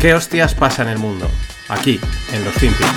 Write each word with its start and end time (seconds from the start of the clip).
¿Qué 0.00 0.14
hostias 0.14 0.54
pasa 0.54 0.80
en 0.80 0.88
el 0.88 0.98
mundo? 0.98 1.28
Aquí, 1.68 2.00
en 2.32 2.42
los 2.42 2.54
Finpics. 2.54 2.88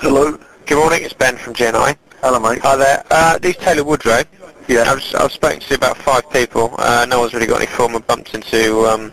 Hello. 0.00 0.38
Good 0.66 0.78
morning, 0.78 1.04
it's 1.04 1.12
Ben 1.12 1.36
from 1.36 1.52
GNI. 1.52 1.94
Hello, 2.22 2.40
mate. 2.40 2.60
Hi 2.62 2.76
there. 2.76 3.04
Uh, 3.10 3.38
these 3.38 3.58
Taylor 3.58 3.84
Woodrow. 3.84 4.22
Yeah. 4.66 4.90
I've, 4.90 5.04
I've 5.14 5.30
spoken 5.30 5.60
to 5.60 5.74
about 5.74 5.98
five 5.98 6.22
people. 6.30 6.74
Uh, 6.78 7.04
no 7.06 7.20
one's 7.20 7.34
really 7.34 7.46
got 7.46 7.58
any 7.60 7.66
form. 7.66 7.94
I 7.94 7.98
bumped 7.98 8.34
into 8.34 8.86
um, 8.86 9.12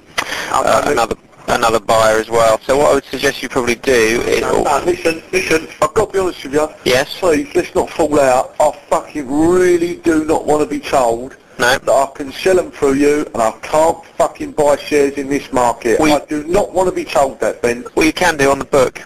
uh, 0.54 0.84
another 0.86 1.18
another 1.50 1.82
buyer 1.82 2.18
as 2.20 2.30
well. 2.30 2.58
So 2.62 2.78
what 2.78 2.92
I 2.92 2.94
would 2.94 3.06
suggest 3.06 3.44
you 3.44 3.50
probably 3.50 3.76
do 3.76 4.22
is... 4.22 4.40
No, 4.40 4.64
no, 4.64 4.84
listen, 4.86 5.22
listen, 5.34 5.68
I've 5.82 5.94
got 5.94 6.06
to 6.08 6.14
be 6.14 6.20
honest 6.20 6.42
with 6.46 6.54
you. 6.54 6.70
Yes? 6.86 7.20
Please, 7.20 7.54
let's 7.54 7.76
not 7.76 7.90
fall 7.90 8.18
out. 8.18 8.56
I 8.62 8.72
fucking 8.90 9.28
really 9.30 9.98
do 9.98 10.24
not 10.24 10.46
want 10.46 10.62
to 10.62 10.70
be 10.70 10.80
told 10.80 11.36
No? 11.60 11.78
that 11.78 11.90
I 11.90 12.06
can 12.16 12.32
sell 12.32 12.56
them 12.56 12.72
through 12.72 12.94
you 12.94 13.26
and 13.34 13.42
I 13.42 13.52
can't 13.62 14.04
fucking 14.18 14.52
buy 14.52 14.76
shares 14.78 15.14
in 15.18 15.28
this 15.28 15.52
market. 15.52 16.00
We- 16.00 16.14
I 16.14 16.20
do 16.26 16.44
not 16.44 16.74
want 16.74 16.90
to 16.90 16.96
be 16.96 17.04
told 17.06 17.40
that, 17.40 17.62
Ben. 17.62 17.86
Well, 17.96 18.06
you 18.06 18.14
can 18.14 18.38
do 18.38 18.52
on 18.52 18.60
the 18.60 18.66
book. 18.66 19.02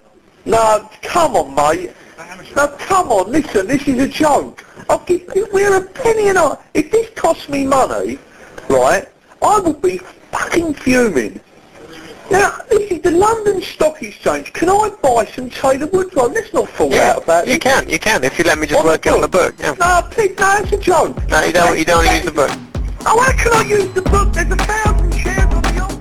No, 0.45 0.89
come 1.01 1.35
on, 1.35 1.55
mate. 1.55 1.91
No, 2.55 2.67
come 2.79 3.11
on, 3.11 3.31
listen, 3.31 3.67
this 3.67 3.87
is 3.87 3.99
a 3.99 4.07
joke. 4.07 4.65
I'll 4.89 4.99
give, 5.05 5.21
we're 5.53 5.75
a 5.77 5.81
penny 5.81 6.29
and 6.29 6.37
a... 6.37 6.57
If 6.73 6.91
this 6.91 7.09
costs 7.15 7.47
me 7.47 7.65
money, 7.65 8.19
right, 8.69 9.07
I 9.41 9.59
will 9.59 9.73
be 9.73 9.99
fucking 10.31 10.73
fuming. 10.75 11.39
Now, 12.31 12.51
this 12.69 12.89
is 12.91 13.01
the 13.01 13.11
London 13.11 13.61
Stock 13.61 14.01
Exchange. 14.01 14.53
Can 14.53 14.69
I 14.69 14.89
buy 15.01 15.25
some 15.35 15.49
Taylor 15.49 15.87
Woodrow? 15.87 16.27
Let's 16.29 16.53
not 16.53 16.69
fall 16.69 16.93
out 16.95 17.23
about 17.23 17.45
You 17.47 17.55
it. 17.55 17.61
can, 17.61 17.89
you 17.89 17.99
can, 17.99 18.23
if 18.23 18.37
you 18.39 18.45
let 18.45 18.57
me 18.57 18.67
just 18.67 18.79
On 18.79 18.85
work 18.85 19.05
it 19.05 19.11
on 19.13 19.21
the 19.21 19.27
book. 19.27 19.53
Yeah. 19.59 19.73
No, 19.79 20.07
please, 20.09 20.33
no, 20.39 20.55
it's 20.59 20.71
a 20.71 20.77
joke. 20.77 21.15
No, 21.29 21.41
you 21.43 21.51
don't, 21.51 21.77
you 21.77 21.83
don't 21.85 21.97
want 22.05 22.09
to 22.09 22.15
use 22.15 22.25
the 22.25 22.31
book. 22.31 22.51
Oh, 23.05 23.19
how 23.19 23.31
can 23.33 23.53
I 23.53 23.63
use 23.69 23.93
the 23.93 24.01
book? 24.01 24.31
There's 24.33 24.49
a 24.51 24.55
thousand 24.55 25.13
shares 25.13 25.53
on 25.53 25.61
the 25.61 25.81
offer. 25.81 25.97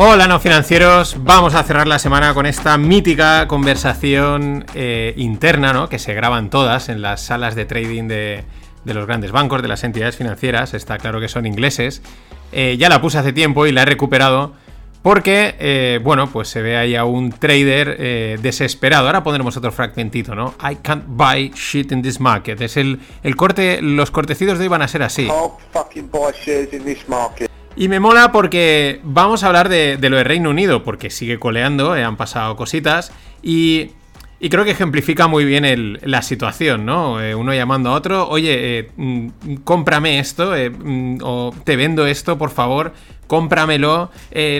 Hola 0.00 0.28
no 0.28 0.38
financieros, 0.38 1.16
vamos 1.24 1.56
a 1.56 1.64
cerrar 1.64 1.88
la 1.88 1.98
semana 1.98 2.32
con 2.32 2.46
esta 2.46 2.78
mítica 2.78 3.48
conversación 3.48 4.64
eh, 4.74 5.12
interna, 5.16 5.72
¿no? 5.72 5.88
Que 5.88 5.98
se 5.98 6.14
graban 6.14 6.50
todas 6.50 6.88
en 6.88 7.02
las 7.02 7.20
salas 7.20 7.56
de 7.56 7.64
trading 7.64 8.06
de, 8.06 8.44
de 8.84 8.94
los 8.94 9.06
grandes 9.08 9.32
bancos, 9.32 9.60
de 9.60 9.66
las 9.66 9.82
entidades 9.82 10.14
financieras. 10.16 10.72
Está 10.72 10.98
claro 10.98 11.18
que 11.18 11.26
son 11.26 11.46
ingleses. 11.46 12.00
Eh, 12.52 12.76
ya 12.78 12.88
la 12.88 13.00
puse 13.00 13.18
hace 13.18 13.32
tiempo 13.32 13.66
y 13.66 13.72
la 13.72 13.82
he 13.82 13.86
recuperado 13.86 14.54
porque, 15.02 15.54
eh, 15.58 16.00
bueno, 16.02 16.28
pues 16.30 16.48
se 16.48 16.60
ve 16.60 16.76
ahí 16.76 16.96
a 16.96 17.04
un 17.04 17.30
trader 17.30 17.96
eh, 17.98 18.38
desesperado. 18.42 19.06
Ahora 19.06 19.22
pondremos 19.22 19.56
otro 19.56 19.70
fragmentito, 19.70 20.34
¿no? 20.34 20.54
I 20.60 20.76
can't 20.76 21.04
buy 21.06 21.52
shit 21.54 21.92
in 21.92 22.02
this 22.02 22.20
market. 22.20 22.60
Es 22.60 22.76
el, 22.76 23.00
el 23.22 23.36
corte, 23.36 23.80
los 23.80 24.10
cortecidos 24.10 24.58
de 24.58 24.64
hoy 24.64 24.68
van 24.68 24.82
a 24.82 24.88
ser 24.88 25.02
así. 25.02 25.28
Y 27.76 27.88
me 27.88 28.00
mola 28.00 28.32
porque 28.32 29.00
vamos 29.04 29.44
a 29.44 29.46
hablar 29.46 29.68
de, 29.68 29.96
de 29.98 30.10
lo 30.10 30.16
de 30.16 30.24
Reino 30.24 30.50
Unido, 30.50 30.82
porque 30.82 31.10
sigue 31.10 31.38
coleando, 31.38 31.96
eh, 31.96 32.02
han 32.02 32.16
pasado 32.16 32.56
cositas, 32.56 33.12
y, 33.40 33.92
y 34.40 34.50
creo 34.50 34.64
que 34.64 34.70
ejemplifica 34.70 35.26
muy 35.26 35.44
bien 35.44 35.98
la 36.02 36.22
situación, 36.22 36.86
¿no? 36.86 37.20
Eh, 37.20 37.34
uno 37.34 37.52
llamando 37.52 37.90
a 37.90 37.94
otro, 37.94 38.28
oye, 38.28 38.78
eh, 38.78 38.90
mm, 38.96 39.28
cómprame 39.64 40.20
esto, 40.20 40.54
eh, 40.54 40.70
mm, 40.70 41.18
o 41.22 41.52
te 41.64 41.76
vendo 41.76 42.06
esto, 42.06 42.38
por 42.38 42.50
favor, 42.50 42.92
cómpramelo, 43.26 44.10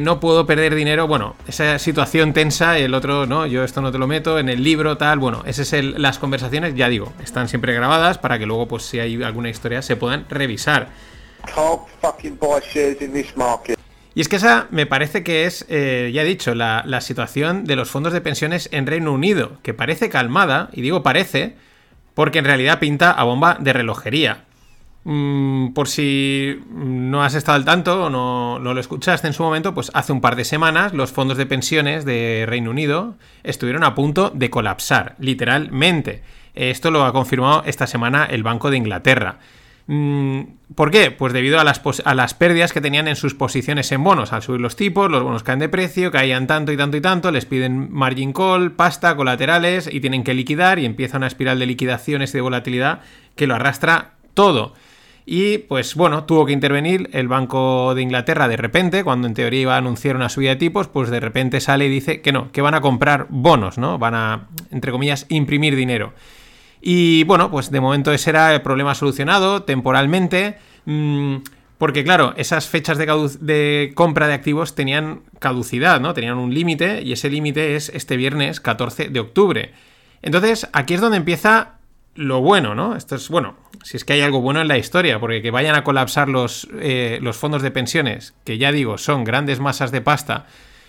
no 0.03 0.21
puedo 0.21 0.47
perder 0.47 0.75
dinero. 0.75 1.06
Bueno, 1.06 1.37
esa 1.47 1.79
situación 1.79 2.33
tensa, 2.33 2.77
el 2.79 2.93
otro, 2.93 3.27
no, 3.27 3.47
yo 3.47 3.65
esto 3.65 3.81
no 3.81 3.93
te 3.93 3.99
lo 3.99 4.06
meto, 4.06 4.39
en 4.39 4.49
el 4.49 4.62
libro, 4.62 4.99
tal, 4.99 5.19
bueno, 5.19 5.43
esas 5.47 5.73
es 5.73 5.84
las 5.84 6.19
conversaciones, 6.19 6.75
ya 6.75 6.89
digo, 6.89 7.12
están 7.23 7.49
siempre 7.49 7.73
grabadas 7.73 8.19
para 8.19 8.39
que 8.39 8.47
luego, 8.47 8.69
pues 8.69 8.83
si 8.83 8.99
hay 8.99 9.23
alguna 9.23 9.49
historia, 9.49 9.81
se 9.81 9.97
puedan 9.97 10.27
revisar. 10.29 10.89
Fucking 12.03 12.39
buy 12.39 12.61
shares. 12.61 12.99
Y 14.19 14.21
es 14.21 14.29
que 14.29 14.34
esa 14.34 14.67
me 14.73 14.84
parece 14.84 15.23
que 15.23 15.45
es, 15.45 15.65
eh, 15.69 16.11
ya 16.12 16.23
he 16.23 16.25
dicho, 16.25 16.53
la, 16.53 17.01
situación 17.01 17.62
de 17.62 17.77
los 17.77 17.89
fondos 17.89 18.12
de 18.12 18.21
pensiones 18.21 18.69
en 18.73 18.84
Reino 18.84 19.12
Unido, 19.12 19.59
que 19.62 19.75
parece 19.75 20.09
calmada, 20.09 20.71
y 20.73 20.83
digo 20.83 21.05
parece, 21.05 21.55
porque 22.15 22.41
en 22.41 22.45
realidad 22.45 22.81
pinta 22.81 23.12
a 23.12 23.23
bomba 23.23 23.59
de 23.61 23.73
relojería. 23.73 24.47
Mm, 25.05 25.69
por 25.69 25.87
si 25.87 26.61
no 26.69 27.23
has 27.23 27.34
estado 27.34 27.55
al 27.55 27.65
tanto 27.65 28.06
o 28.06 28.11
no, 28.11 28.59
no 28.59 28.75
lo 28.75 28.81
escuchaste 28.81 29.29
en 29.29 29.34
su 29.34 29.45
momento, 29.45 29.73
pues 29.73 29.93
hace 29.95 30.12
un 30.12 30.21
par 30.21 30.35
de 30.35 30.45
semanas 30.45 30.95
los 30.95 31.12
fondos 31.12 31.39
de 31.39 31.47
pensiones 31.47 32.05
de 32.05 32.45
Reino 32.49 32.73
Unido 32.73 33.15
estuvieron 33.45 33.85
a 33.85 33.95
punto 33.95 34.33
de 34.35 34.50
colapsar, 34.50 35.15
literalmente. 35.21 36.25
Esto 36.56 36.91
lo 36.91 37.05
ha 37.05 37.12
confirmado 37.12 37.62
esta 37.67 37.87
semana 37.87 38.25
el 38.25 38.43
Banco 38.43 38.73
de 38.73 38.79
Inglaterra. 38.79 39.39
Mm, 39.88 40.43
¿Por 40.75 40.91
qué? 40.91 41.10
Pues 41.10 41.32
debido 41.32 41.59
a 41.59 41.65
las, 41.65 41.81
a 42.04 42.15
las 42.15 42.34
pérdidas 42.34 42.75
que 42.75 42.82
tenían 42.82 43.09
en 43.09 43.16
sus 43.16 43.34
posiciones 43.34 43.91
en 43.91 44.04
bonos. 44.04 44.34
Al 44.34 44.43
subir 44.43 44.60
los 44.60 44.76
tipos, 44.76 45.10
los 45.10 45.22
bonos 45.22 45.43
caen 45.43 45.60
de 45.60 45.71
precio, 45.71 46.12
caían 46.12 46.47
tanto 46.47 46.72
y 46.72 46.76
tanto 46.76 46.99
y 46.99 47.00
tanto, 47.00 47.31
les 47.31 47.47
piden 47.47 47.91
margin 47.91 48.34
call, 48.34 48.72
pasta, 48.72 49.16
colaterales 49.16 49.88
y 49.91 50.00
tienen 50.00 50.25
que 50.25 50.34
liquidar 50.34 50.78
y 50.78 50.84
empieza 50.84 51.16
una 51.16 51.26
espiral 51.26 51.59
de 51.59 51.66
liquidaciones 51.66 52.31
y 52.31 52.34
de 52.34 52.43
volatilidad 52.43 53.00
que 53.34 53.47
lo 53.47 53.54
arrastra 53.54 54.12
todo. 54.34 54.75
Y 55.25 55.59
pues 55.59 55.94
bueno, 55.94 56.25
tuvo 56.25 56.44
que 56.44 56.53
intervenir 56.53 57.09
el 57.15 57.26
Banco 57.26 57.94
de 57.94 58.03
Inglaterra 58.03 58.47
de 58.47 58.59
repente, 58.59 59.05
cuando 59.05 59.26
en 59.26 59.34
teoría 59.34 59.60
iba 59.62 59.75
a 59.75 59.78
anunciar 59.78 60.16
una 60.16 60.28
subida 60.28 60.50
de 60.50 60.56
tipos, 60.56 60.88
pues 60.88 61.09
de 61.09 61.20
repente 61.20 61.60
sale 61.60 61.87
y 61.87 61.91
dice 61.91 62.20
que 62.20 62.32
no, 62.32 62.53
que 62.53 62.60
van 62.60 62.75
a 62.75 62.82
comprar 62.82 63.26
bonos, 63.31 63.78
¿no? 63.78 63.99
Van 63.99 64.15
a, 64.15 64.49
entre 64.70 64.93
comillas, 64.93 65.25
imprimir 65.31 65.76
dinero. 65.76 66.12
Y 66.81 67.25
bueno, 67.25 67.50
pues 67.50 67.71
de 67.71 67.81
momento 67.81 68.12
ese 68.12 68.31
era 68.31 68.55
el 68.55 68.62
problema 68.62 68.94
solucionado 68.94 69.62
temporalmente. 69.62 70.59
mm, 70.84 71.37
porque 71.78 72.03
claro, 72.03 72.34
esas 72.37 72.66
fechas 72.66 72.99
de, 72.99 73.93
compra 73.94 74.27
de 74.27 74.34
activos 74.34 74.75
tenían 74.75 75.21
caducidad, 75.38 76.00
¿no? 76.00 76.12
Tenían 76.12 76.37
un 76.37 76.53
límite 76.53 77.03
y 77.03 77.12
ese 77.12 77.31
límite 77.31 77.77
es 77.77 77.88
este 77.91 78.17
viernes 78.17 78.61
14 78.61 79.11
de 79.11 79.21
octubre. 79.21 79.72
Entonces, 80.21 80.69
aquí 80.72 80.94
es 80.94 81.00
donde 81.00 81.19
empieza 81.19 81.78
lo 82.17 82.41
bueno, 82.41 82.75
¿no? 82.75 82.97
Esto 82.97 83.15
es, 83.15 83.28
bueno, 83.28 83.55
si 83.84 83.97
es 83.97 84.05
que 84.05 84.15
hay 84.15 84.22
algo 84.22 84.41
bueno 84.41 84.61
en 84.61 84.67
la 84.67 84.77
historia, 84.77 85.21
porque 85.21 85.41
que 85.41 85.53
vayan 85.53 85.77
a 85.77 85.84
colapsar 85.84 86.28
los, 86.28 86.67
eh, 86.81 87.21
los 87.22 87.37
fondos 87.37 87.62
de 87.62 87.71
pensiones, 87.71 88.34
que 88.44 88.59
ya 88.59 88.72
digo, 88.72 88.99
son 88.99 89.22
grandes 89.22 89.61
masas 89.61 89.93
de 89.93 90.00
pasta, 90.00 90.47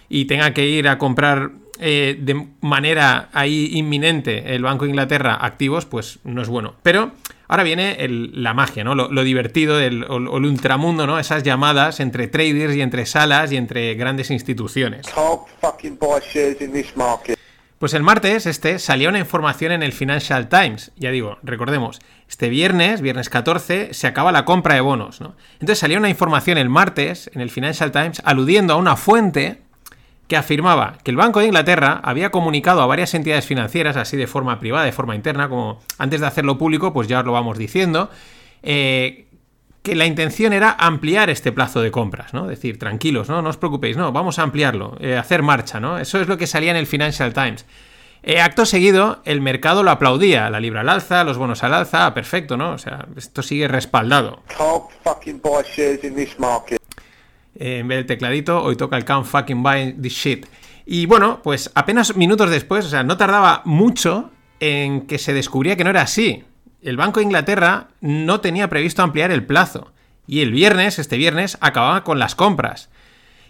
y 0.09 0.25
tenga 0.25 0.55
que 0.55 0.67
ir 0.67 0.87
a 0.87 0.97
comprar 0.97 1.51
eh, 1.79 2.17
de 2.19 2.47
manera 2.61 3.29
ahí 3.33 3.71
inminente 3.73 4.55
el 4.55 4.63
Banco 4.63 4.85
de 4.85 4.91
Inglaterra 4.91 5.37
activos, 5.41 5.85
pues 5.85 6.19
no 6.23 6.41
es 6.41 6.47
bueno. 6.49 6.75
Pero 6.83 7.11
ahora 7.47 7.63
viene 7.63 7.93
el- 8.03 8.31
la 8.43 8.53
magia, 8.53 8.83
¿no? 8.83 8.95
Lo, 8.95 9.09
lo 9.11 9.23
divertido 9.23 9.77
del 9.77 10.03
o- 10.03 10.15
o 10.17 10.37
el 10.37 10.45
ultramundo, 10.45 11.07
¿no? 11.07 11.19
Esas 11.19 11.43
llamadas 11.43 11.99
entre 11.99 12.27
traders 12.27 12.75
y 12.75 12.81
entre 12.81 13.05
salas 13.05 13.51
y 13.51 13.57
entre 13.57 13.95
grandes 13.95 14.29
instituciones. 14.31 15.07
Pues 17.79 17.93
el 17.93 18.03
martes 18.03 18.45
este 18.45 18.77
salía 18.77 19.07
una 19.07 19.19
información 19.19 19.71
en 19.71 19.83
el 19.83 19.93
Financial 19.93 20.49
Times. 20.49 20.91
Ya 20.97 21.11
digo, 21.11 21.37
recordemos, 21.43 21.99
este 22.27 22.49
viernes, 22.49 22.99
viernes 22.99 23.29
14, 23.29 23.93
se 23.93 24.05
acaba 24.05 24.33
la 24.33 24.43
compra 24.43 24.75
de 24.75 24.81
bonos, 24.81 25.21
¿no? 25.21 25.37
Entonces 25.53 25.79
salía 25.79 25.97
una 25.97 26.09
información 26.09 26.57
el 26.57 26.67
martes 26.67 27.31
en 27.33 27.39
el 27.39 27.49
Financial 27.49 27.89
Times 27.93 28.21
aludiendo 28.25 28.73
a 28.73 28.75
una 28.75 28.97
fuente 28.97 29.61
que 30.29 30.37
afirmaba 30.37 30.99
que 31.03 31.09
el 31.09 31.17
Banco 31.17 31.39
de 31.39 31.47
Inglaterra 31.47 31.99
había 32.03 32.29
comunicado 32.29 32.83
a 32.83 32.85
varias 32.85 33.15
entidades 33.15 33.47
financieras, 33.47 33.97
así 33.97 34.15
de 34.15 34.27
forma 34.27 34.59
privada, 34.59 34.85
de 34.85 34.91
forma 34.91 35.15
interna, 35.15 35.49
como 35.49 35.79
antes 35.97 36.21
de 36.21 36.27
hacerlo 36.27 36.59
público, 36.59 36.93
pues 36.93 37.07
ya 37.07 37.21
os 37.21 37.25
lo 37.25 37.31
vamos 37.31 37.57
diciendo, 37.57 38.11
eh, 38.61 39.25
que 39.81 39.95
la 39.95 40.05
intención 40.05 40.53
era 40.53 40.75
ampliar 40.77 41.31
este 41.31 41.51
plazo 41.51 41.81
de 41.81 41.89
compras, 41.89 42.35
¿no? 42.35 42.45
Decir, 42.45 42.77
tranquilos, 42.77 43.27
¿no? 43.27 43.41
No 43.41 43.49
os 43.49 43.57
preocupéis, 43.57 43.97
no, 43.97 44.11
vamos 44.11 44.37
a 44.37 44.43
ampliarlo, 44.43 44.97
eh, 44.99 45.17
hacer 45.17 45.41
marcha, 45.41 45.79
¿no? 45.79 45.97
Eso 45.97 46.21
es 46.21 46.27
lo 46.27 46.37
que 46.37 46.45
salía 46.45 46.69
en 46.69 46.77
el 46.77 46.85
Financial 46.85 47.33
Times. 47.33 47.65
Eh, 48.21 48.39
acto 48.39 48.67
seguido, 48.67 49.21
el 49.25 49.41
mercado 49.41 49.81
lo 49.81 49.89
aplaudía, 49.89 50.51
la 50.51 50.59
libra 50.59 50.81
al 50.81 50.89
alza, 50.89 51.23
los 51.23 51.39
bonos 51.39 51.63
al 51.63 51.73
alza, 51.73 52.05
ah, 52.05 52.13
perfecto, 52.13 52.55
¿no? 52.55 52.73
O 52.73 52.77
sea, 52.77 53.07
esto 53.17 53.41
sigue 53.41 53.67
respaldado. 53.67 54.43
Eh, 57.59 57.79
en 57.79 57.87
vez 57.89 57.97
del 57.97 58.05
tecladito, 58.05 58.63
hoy 58.63 58.77
toca 58.77 58.95
el 58.95 59.03
can't 59.05 59.25
fucking 59.25 59.61
buy 59.61 59.93
this 60.01 60.13
shit. 60.13 60.45
Y 60.85 61.05
bueno, 61.05 61.41
pues 61.43 61.69
apenas 61.75 62.15
minutos 62.15 62.49
después, 62.49 62.85
o 62.85 62.89
sea, 62.89 63.03
no 63.03 63.17
tardaba 63.17 63.61
mucho 63.65 64.31
en 64.59 65.01
que 65.01 65.19
se 65.19 65.33
descubría 65.33 65.75
que 65.75 65.83
no 65.83 65.89
era 65.89 66.01
así. 66.01 66.45
El 66.81 66.97
Banco 66.97 67.19
de 67.19 67.25
Inglaterra 67.25 67.89
no 67.99 68.39
tenía 68.39 68.69
previsto 68.69 69.03
ampliar 69.03 69.29
el 69.31 69.45
plazo. 69.45 69.91
Y 70.25 70.41
el 70.41 70.51
viernes, 70.51 70.99
este 70.99 71.17
viernes, 71.17 71.57
acababa 71.59 72.03
con 72.03 72.17
las 72.17 72.33
compras. 72.33 72.89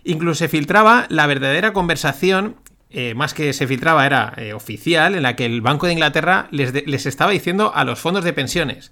Incluso 0.03 0.39
se 0.39 0.49
filtraba 0.49 1.05
la 1.09 1.27
verdadera 1.27 1.71
conversación, 1.71 2.55
eh, 2.89 3.13
más 3.13 3.35
que 3.35 3.53
se 3.53 3.67
filtraba, 3.67 4.05
era 4.05 4.33
eh, 4.37 4.53
oficial, 4.53 5.13
en 5.13 5.23
la 5.23 5.35
que 5.35 5.45
el 5.45 5.61
Banco 5.61 5.85
de 5.85 5.93
Inglaterra 5.93 6.47
les, 6.51 6.73
les 6.87 7.05
estaba 7.05 7.31
diciendo 7.31 7.71
a 7.75 7.83
los 7.83 7.99
fondos 7.99 8.23
de 8.23 8.33
pensiones, 8.33 8.91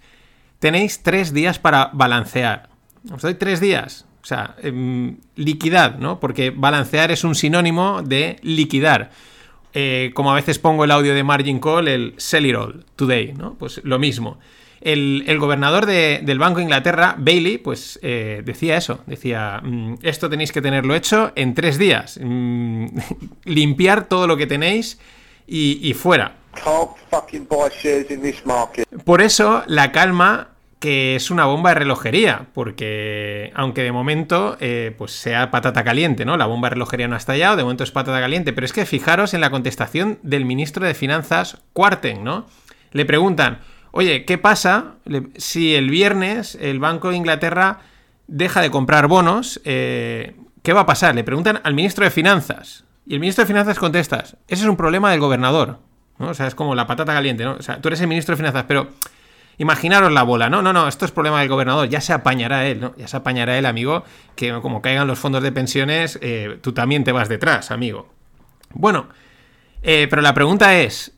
tenéis 0.60 1.02
tres 1.02 1.34
días 1.34 1.58
para 1.58 1.90
balancear. 1.94 2.70
Os 3.12 3.22
doy 3.22 3.34
tres 3.34 3.60
días. 3.60 4.06
O 4.28 4.30
sea, 4.30 4.56
em, 4.62 5.16
liquidad, 5.38 6.00
¿no? 6.00 6.20
Porque 6.20 6.50
balancear 6.50 7.12
es 7.12 7.24
un 7.24 7.34
sinónimo 7.34 8.02
de 8.04 8.36
liquidar. 8.42 9.10
Eh, 9.74 10.12
como 10.16 10.32
a 10.32 10.36
veces 10.36 10.60
pongo 10.60 10.84
el 10.84 10.92
audio 10.92 11.14
de 11.16 11.24
Margin 11.24 11.60
Call, 11.62 11.88
el 11.88 12.14
sell 12.18 12.46
it 12.46 12.54
all 12.58 12.84
today, 12.98 13.32
¿no? 13.32 13.54
Pues 13.54 13.80
lo 13.86 14.00
mismo. 14.00 14.38
El, 14.82 15.24
el 15.28 15.40
gobernador 15.40 15.86
de- 15.86 16.20
del 16.24 16.40
Banco 16.40 16.58
de 16.58 16.64
Inglaterra, 16.64 17.16
Bailey, 17.18 17.58
pues 17.58 18.00
eh, 18.04 18.42
decía 18.44 18.76
eso. 18.76 19.00
Decía, 19.08 19.62
"Mm, 19.64 19.94
esto 20.02 20.30
tenéis 20.30 20.52
que 20.52 20.62
tenerlo 20.62 20.94
hecho 20.94 21.32
en 21.36 21.54
tres 21.56 21.78
días. 21.78 22.20
Mm, 22.22 22.88
limpiar 23.46 24.10
todo 24.10 24.28
lo 24.28 24.36
que 24.36 24.46
tenéis 24.46 25.00
y, 25.48 25.80
y 25.88 25.94
fuera. 25.94 26.36
Por 29.06 29.22
eso 29.22 29.64
la 29.68 29.94
calma 29.94 30.50
que 30.80 31.16
es 31.16 31.32
una 31.32 31.46
bomba 31.46 31.72
de 31.72 31.76
relojería, 31.76 32.48
porque 32.54 33.52
aunque 33.56 33.84
de 33.84 33.92
momento 33.92 34.58
eh, 34.60 34.94
pues 34.98 35.12
sea 35.12 35.50
patata 35.50 35.84
caliente, 35.84 36.24
¿no? 36.24 36.38
La 36.38 36.46
bomba 36.46 36.68
de 36.68 36.76
relojería 36.76 37.08
no 37.08 37.16
ha 37.16 37.18
estallado, 37.18 37.56
de 37.56 37.64
momento 37.64 37.84
es 37.84 37.92
patata 37.92 38.20
caliente, 38.20 38.54
pero 38.54 38.66
es 38.66 38.74
que 38.74 38.86
fijaros 38.86 39.34
en 39.34 39.42
la 39.42 39.50
contestación 39.50 40.20
del 40.22 40.46
ministro 40.46 40.86
de 40.86 40.94
Finanzas, 40.94 41.58
Cuarten, 41.74 42.24
¿no? 42.24 42.46
Le 42.92 43.06
preguntan, 43.06 43.60
oye, 43.92 44.26
¿qué 44.26 44.38
pasa 44.38 44.96
si 45.36 45.74
el 45.74 45.90
viernes 45.90 46.58
el 46.62 46.80
Banco 46.80 47.10
de 47.10 47.18
Inglaterra 47.18 47.80
deja 48.28 48.62
de 48.62 48.70
comprar 48.70 49.08
bonos? 49.08 49.60
eh, 49.66 50.36
¿Qué 50.68 50.74
va 50.74 50.82
a 50.82 50.86
pasar? 50.86 51.16
Le 51.16 51.24
preguntan 51.24 51.62
al 51.64 51.74
ministro 51.74 52.04
de 52.04 52.12
Finanzas. 52.12 52.84
Y 53.06 53.14
el 53.14 53.22
ministro 53.22 53.44
de 53.44 53.48
Finanzas 53.48 53.80
contesta, 53.80 54.20
ese 54.20 54.36
es 54.50 54.66
un 54.66 54.76
problema 54.76 55.10
del 55.12 55.22
gobernador. 55.22 55.80
¿no? 56.20 56.28
O 56.30 56.34
sea, 56.34 56.46
es 56.46 56.56
como 56.56 56.76
la 56.76 56.86
patata 56.86 57.14
caliente, 57.14 57.46
¿no? 57.46 57.54
O 57.54 57.62
sea, 57.62 57.80
tú 57.80 57.88
eres 57.88 58.02
el 58.02 58.08
ministro 58.08 58.34
de 58.34 58.38
Finanzas, 58.38 58.66
pero 58.68 58.90
imaginaros 59.58 60.12
la 60.12 60.24
bola, 60.24 60.50
¿no? 60.50 60.62
No, 60.62 60.74
no, 60.74 60.88
esto 60.88 61.06
es 61.06 61.12
problema 61.12 61.40
del 61.40 61.50
gobernador, 61.50 61.90
ya 61.90 62.02
se 62.02 62.14
apañará 62.14 62.68
él, 62.68 62.80
¿no? 62.80 62.96
Ya 62.98 63.08
se 63.08 63.18
apañará 63.18 63.58
él, 63.58 63.66
amigo, 63.66 64.04
que 64.36 64.52
como 64.62 64.82
caigan 64.82 65.08
los 65.08 65.20
fondos 65.20 65.44
de 65.44 65.52
pensiones, 65.52 66.20
eh, 66.22 66.60
tú 66.62 66.74
también 66.74 67.04
te 67.04 67.12
vas 67.12 67.30
detrás, 67.30 67.72
amigo. 67.72 68.10
Bueno, 68.74 69.08
eh, 69.82 70.08
pero 70.10 70.22
la 70.22 70.34
pregunta 70.34 70.78
es, 70.78 71.14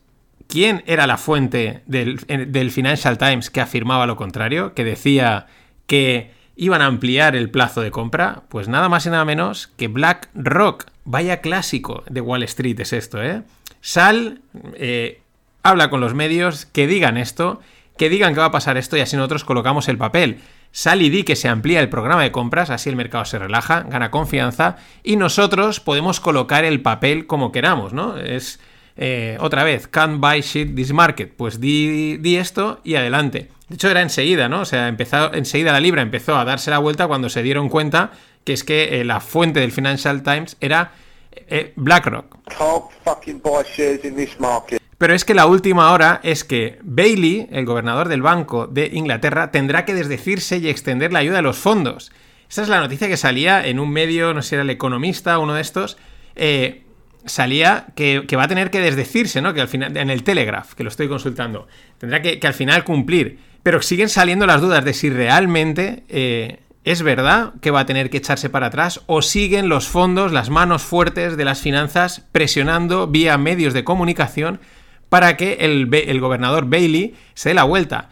¿quién 0.48 0.82
era 0.86 1.06
la 1.06 1.16
fuente 1.16 1.82
del, 1.86 2.70
Financial 2.70 3.18
Times 3.18 3.50
que 3.50 3.60
afirmaba 3.60 4.06
lo 4.06 4.16
contrario? 4.16 4.74
Que 4.74 4.84
decía 4.84 5.46
que 5.86 6.32
iban 6.56 6.82
a 6.82 6.86
ampliar 6.86 7.36
el 7.36 7.50
plazo 7.50 7.80
de 7.80 7.90
compra. 7.90 8.42
Pues 8.48 8.68
nada 8.68 8.88
más 8.88 9.06
y 9.06 9.10
nada 9.10 9.24
menos 9.24 9.68
que 9.76 9.88
BlackRock. 9.88 10.86
Vaya 11.04 11.40
clásico 11.40 12.04
de 12.08 12.20
Wall 12.20 12.42
Street 12.44 12.78
es 12.80 12.92
esto, 12.92 13.22
¿eh? 13.22 13.42
Sal, 13.80 14.42
eh, 14.74 15.22
habla 15.62 15.90
con 15.90 16.00
los 16.00 16.14
medios, 16.14 16.66
que 16.66 16.86
digan 16.86 17.16
esto, 17.16 17.60
que 18.00 18.08
digan 18.08 18.32
que 18.32 18.40
va 18.40 18.46
a 18.46 18.50
pasar 18.50 18.78
esto 18.78 18.96
y 18.96 19.00
así 19.00 19.14
nosotros 19.14 19.44
colocamos 19.44 19.86
el 19.90 19.98
papel. 19.98 20.40
Sal 20.72 21.02
y 21.02 21.10
di 21.10 21.22
que 21.22 21.36
se 21.36 21.48
amplía 21.48 21.80
el 21.80 21.90
programa 21.90 22.22
de 22.22 22.32
compras, 22.32 22.70
así 22.70 22.88
el 22.88 22.96
mercado 22.96 23.26
se 23.26 23.38
relaja, 23.38 23.82
gana 23.82 24.10
confianza 24.10 24.78
y 25.02 25.16
nosotros 25.16 25.80
podemos 25.80 26.18
colocar 26.18 26.64
el 26.64 26.80
papel 26.80 27.26
como 27.26 27.52
queramos, 27.52 27.92
¿no? 27.92 28.16
Es 28.16 28.58
eh, 28.96 29.36
otra 29.40 29.64
vez, 29.64 29.86
can't 29.86 30.18
buy 30.18 30.40
shit 30.40 30.74
this 30.74 30.94
market. 30.94 31.34
Pues 31.36 31.60
di, 31.60 32.18
esto 32.38 32.80
y 32.84 32.94
adelante. 32.94 33.50
De 33.68 33.74
hecho, 33.74 33.90
era 33.90 34.00
enseguida, 34.00 34.48
¿no? 34.48 34.62
O 34.62 34.64
sea, 34.64 34.88
empezó, 34.88 35.34
enseguida 35.34 35.70
la 35.70 35.80
libra 35.80 36.00
empezó 36.00 36.36
a 36.36 36.46
darse 36.46 36.70
la 36.70 36.78
vuelta 36.78 37.06
cuando 37.06 37.28
se 37.28 37.42
dieron 37.42 37.68
cuenta 37.68 38.12
que 38.44 38.54
es 38.54 38.64
que 38.64 38.98
eh, 38.98 39.04
la 39.04 39.20
fuente 39.20 39.60
del 39.60 39.72
Financial 39.72 40.22
Times 40.22 40.56
era 40.60 40.92
eh, 41.32 41.74
BlackRock. 41.76 42.38
Can't 42.48 42.84
fucking 43.04 43.42
buy 43.42 43.62
in 44.02 44.16
this 44.16 44.40
market. 44.40 44.80
Pero 45.00 45.14
es 45.14 45.24
que 45.24 45.32
la 45.32 45.46
última 45.46 45.92
hora 45.92 46.20
es 46.22 46.44
que 46.44 46.78
Bailey, 46.82 47.48
el 47.52 47.64
gobernador 47.64 48.10
del 48.10 48.20
Banco 48.20 48.66
de 48.66 48.90
Inglaterra, 48.92 49.50
tendrá 49.50 49.86
que 49.86 49.94
desdecirse 49.94 50.58
y 50.58 50.68
extender 50.68 51.10
la 51.10 51.20
ayuda 51.20 51.38
a 51.38 51.42
los 51.42 51.56
fondos. 51.56 52.12
Esta 52.50 52.60
es 52.60 52.68
la 52.68 52.80
noticia 52.80 53.08
que 53.08 53.16
salía 53.16 53.66
en 53.66 53.80
un 53.80 53.90
medio, 53.90 54.34
no 54.34 54.42
sé 54.42 54.50
si 54.50 54.54
era 54.56 54.62
el 54.62 54.68
economista, 54.68 55.38
uno 55.38 55.54
de 55.54 55.62
estos. 55.62 55.96
eh, 56.36 56.82
salía 57.24 57.86
que, 57.96 58.26
va 58.36 58.42
a 58.42 58.48
tener 58.48 58.70
que 58.70 58.80
desdecirse, 58.80 59.40
¿no? 59.40 59.54
Que 59.54 59.62
al 59.62 59.68
final, 59.68 59.96
en 59.96 60.10
el 60.10 60.22
Telegraph, 60.22 60.74
que 60.74 60.82
lo 60.82 60.90
estoy 60.90 61.08
consultando, 61.08 61.66
tendrá 61.96 62.20
que, 62.20 62.38
que 62.38 62.46
al 62.46 62.54
final 62.54 62.84
cumplir. 62.84 63.38
Pero 63.62 63.80
siguen 63.80 64.10
saliendo 64.10 64.44
las 64.44 64.60
dudas 64.60 64.84
de 64.84 64.92
si 64.92 65.08
realmente 65.08 66.04
eh, 66.10 66.58
es 66.84 67.02
verdad 67.02 67.54
que 67.62 67.70
va 67.70 67.80
a 67.80 67.86
tener 67.86 68.10
que 68.10 68.18
echarse 68.18 68.50
para 68.50 68.66
atrás 68.66 69.00
o 69.06 69.22
siguen 69.22 69.70
los 69.70 69.88
fondos, 69.88 70.30
las 70.30 70.50
manos 70.50 70.82
fuertes 70.82 71.38
de 71.38 71.44
las 71.46 71.62
finanzas 71.62 72.26
presionando 72.32 73.06
vía 73.06 73.38
medios 73.38 73.72
de 73.72 73.82
comunicación 73.82 74.60
para 75.10 75.36
que 75.36 75.58
el, 75.60 75.92
el 75.92 76.20
gobernador 76.20 76.64
Bailey 76.64 77.14
se 77.34 77.50
dé 77.50 77.54
la 77.54 77.64
vuelta. 77.64 78.08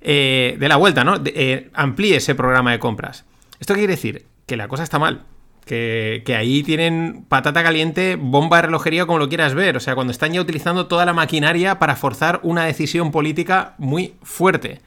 Eh, 0.00 0.56
de 0.58 0.68
la 0.68 0.76
vuelta, 0.76 1.04
¿no? 1.04 1.16
Eh, 1.26 1.68
amplíe 1.74 2.16
ese 2.16 2.34
programa 2.34 2.70
de 2.70 2.78
compras. 2.78 3.26
¿Esto 3.60 3.74
quiere 3.74 3.94
decir? 3.94 4.24
Que 4.46 4.56
la 4.56 4.68
cosa 4.68 4.84
está 4.84 4.98
mal. 4.98 5.24
Que, 5.66 6.22
que 6.24 6.36
ahí 6.36 6.62
tienen 6.62 7.26
patata 7.28 7.62
caliente, 7.62 8.16
bomba 8.16 8.56
de 8.58 8.62
relojería, 8.62 9.04
como 9.04 9.18
lo 9.18 9.28
quieras 9.28 9.54
ver. 9.54 9.76
O 9.76 9.80
sea, 9.80 9.96
cuando 9.96 10.12
están 10.12 10.32
ya 10.32 10.40
utilizando 10.40 10.86
toda 10.86 11.04
la 11.04 11.12
maquinaria 11.12 11.78
para 11.78 11.96
forzar 11.96 12.40
una 12.44 12.64
decisión 12.64 13.10
política 13.10 13.74
muy 13.76 14.14
fuerte. 14.22 14.80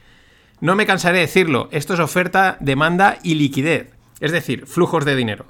No 0.60 0.74
me 0.74 0.86
cansaré 0.86 1.18
de 1.18 1.26
decirlo, 1.26 1.68
esto 1.70 1.94
es 1.94 2.00
oferta, 2.00 2.56
demanda 2.60 3.18
y 3.22 3.34
liquidez. 3.34 3.90
Es 4.20 4.32
decir, 4.32 4.66
flujos 4.66 5.04
de 5.04 5.16
dinero. 5.16 5.46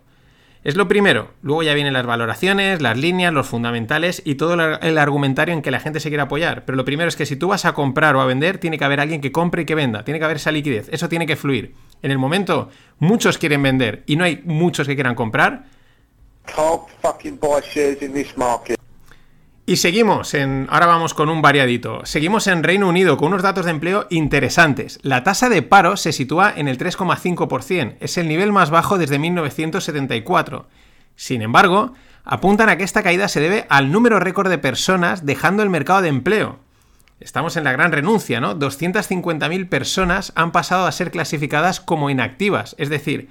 Es 0.65 0.77
lo 0.77 0.87
primero. 0.87 1.31
Luego 1.43 1.65
ya 1.65 1.75
vienen 1.75 1.93
las 1.93 2.07
valoraciones, 2.07 2.81
las 2.81 2.97
líneas, 2.97 3.33
los 3.33 3.49
fundamentales 3.49 4.23
y 4.25 4.37
todo 4.37 4.55
el 4.55 4.61
ar- 4.61 4.79
el 4.83 4.97
argumentario 4.97 5.53
en 5.55 5.61
que 5.63 5.73
la 5.73 5.81
gente 5.81 5.99
se 5.99 6.09
quiere 6.09 6.23
apoyar. 6.23 6.65
Pero 6.65 6.77
lo 6.77 6.85
primero 6.85 7.09
es 7.09 7.17
que 7.17 7.27
si 7.27 7.35
tú 7.35 7.49
vas 7.49 7.65
a 7.65 7.73
comprar 7.75 8.15
o 8.15 8.21
a 8.21 8.27
vender, 8.27 8.59
tiene 8.59 8.79
que 8.79 8.85
haber 8.85 9.01
alguien 9.01 9.21
que 9.21 9.33
compre 9.33 9.63
y 9.63 9.65
que 9.65 9.75
venda. 9.75 10.05
Tiene 10.05 10.21
que 10.21 10.25
haber 10.25 10.37
esa 10.37 10.53
liquidez. 10.53 10.89
Eso 10.93 11.09
tiene 11.09 11.27
que 11.27 11.35
fluir. 11.35 11.75
En 12.03 12.13
el 12.13 12.19
momento, 12.19 12.69
muchos 13.01 13.39
quieren 13.39 13.61
vender 13.63 14.05
y 14.07 14.15
no 14.15 14.23
hay 14.25 14.41
muchos 14.45 14.87
que 14.87 14.95
quieran 14.95 15.17
comprar. 15.17 15.65
Shares. 18.69 18.79
Y 19.65 19.77
seguimos 19.77 20.35
en. 20.35 20.67
Ahora 20.71 20.87
vamos 20.87 21.15
con 21.15 21.29
un 21.29 21.41
variadito. 21.41 22.05
Seguimos 22.05 22.49
en 22.49 22.65
Reino 22.65 22.89
Unido 22.89 23.17
con 23.17 23.29
unos 23.29 23.43
datos 23.43 23.65
de 23.65 23.71
empleo 23.71 24.07
interesantes. 24.11 24.99
La 25.03 25.23
tasa 25.23 25.49
de 25.49 25.63
paro 25.63 25.97
se 25.97 26.13
sitúa 26.13 26.53
en 26.57 26.67
el 26.67 26.79
3,5%. 26.79 27.97
Es 28.01 28.19
el 28.19 28.27
nivel 28.27 28.51
más 28.51 28.71
bajo 28.71 28.99
desde 28.99 29.21
1974. 29.21 30.67
Sin 31.15 31.43
embargo, 31.43 31.93
apuntan 32.25 32.71
a 32.71 32.77
que 32.77 32.83
esta 32.83 33.05
caída 33.05 33.29
se 33.29 33.41
debe 33.41 33.67
al 33.69 33.93
número 33.93 34.19
récord 34.19 34.51
de 34.51 34.59
personas 34.59 35.25
dejando 35.25 35.63
el 35.63 35.71
mercado 35.71 36.03
de 36.03 36.09
empleo. 36.09 36.59
Estamos 37.21 37.57
en 37.57 37.63
la 37.63 37.71
gran 37.71 37.93
renuncia, 37.93 38.41
¿no? 38.41 38.59
250.000 38.59 39.69
personas 39.69 40.33
han 40.35 40.51
pasado 40.51 40.87
a 40.87 40.93
ser 40.93 41.13
clasificadas 41.13 41.81
como 41.81 42.11
inactivas, 42.11 42.75
es 42.79 42.89
decir, 42.89 43.29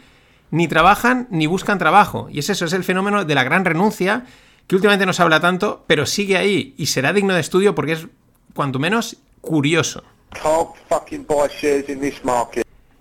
ni 0.49 0.69
trabajan 0.69 1.27
ni 1.29 1.45
buscan 1.45 1.77
trabajo. 1.77 2.29
Y 2.31 2.39
es 2.39 2.49
eso, 2.49 2.63
es 2.63 2.71
el 2.71 2.85
fenómeno 2.85 3.25
de 3.25 3.35
la 3.35 3.43
gran 3.43 3.65
renuncia, 3.65 4.23
que 4.67 4.75
últimamente 4.75 5.05
no 5.05 5.13
se 5.13 5.21
habla 5.21 5.39
tanto, 5.39 5.83
pero 5.87 6.05
sigue 6.05 6.37
ahí 6.37 6.73
y 6.77 6.87
será 6.87 7.13
digno 7.13 7.33
de 7.33 7.41
estudio 7.41 7.75
porque 7.75 7.93
es, 7.93 8.07
cuanto 8.53 8.79
menos, 8.79 9.17
curioso. 9.41 10.03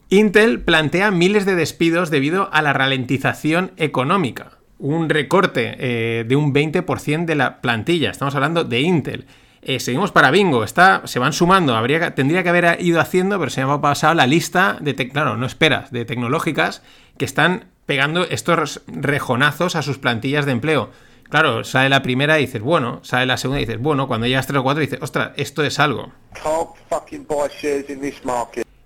Intel 0.09 0.61
plantea 0.61 1.13
miles 1.13 1.47
de 1.47 1.55
despidos 1.55 2.11
debido 2.11 2.53
a 2.53 2.63
la 2.63 2.73
ralentización 2.73 3.73
económica. 3.77 4.59
Un 4.79 5.09
recorte 5.09 5.77
eh, 5.79 6.25
de 6.25 6.37
un 6.37 6.53
20% 6.53 7.27
de 7.27 7.35
la 7.37 7.61
plantilla. 7.61 8.11
Estamos 8.11 8.35
hablando 8.35 8.65
de 8.65 8.81
Intel. 8.81 9.27
Eh, 9.63 9.79
seguimos 9.79 10.11
para 10.11 10.33
Bingo. 10.33 10.65
Está, 10.65 11.03
se 11.07 11.21
van 11.21 11.33
sumando. 11.33 11.77
Habría, 11.77 12.15
tendría 12.15 12.43
que 12.43 12.49
haber 12.49 12.83
ido 12.83 12.99
haciendo, 12.99 13.39
pero 13.39 13.51
se 13.51 13.65
me 13.65 13.71
ha 13.71 13.81
pasado 13.81 14.15
la 14.15 14.27
lista 14.27 14.79
de, 14.81 14.97
claro, 14.97 15.37
no 15.37 15.47
esperas, 15.47 15.93
de 15.93 16.05
tecnológicas 16.05 16.83
que 17.17 17.25
están 17.25 17.67
pegando 17.87 18.25
estos 18.25 18.83
rejonazos 18.89 19.77
a 19.77 19.83
sus 19.83 19.99
plantillas 19.99 20.47
de 20.47 20.53
empleo. 20.53 20.91
Claro, 21.31 21.63
sale 21.65 21.89
la 21.89 22.03
primera 22.03 22.39
y 22.39 22.47
dices, 22.47 22.61
bueno, 22.61 23.01
sale 23.03 23.25
la 23.27 23.37
segunda 23.37 23.61
y 23.61 23.65
dices, 23.65 23.81
bueno, 23.81 24.09
cuando 24.09 24.27
llegas 24.27 24.47
tres 24.47 24.59
o 24.59 24.63
cuatro 24.63 24.81
dices, 24.81 24.99
ostras, 25.01 25.31
esto 25.37 25.63
es 25.65 25.79
algo. 25.79 26.13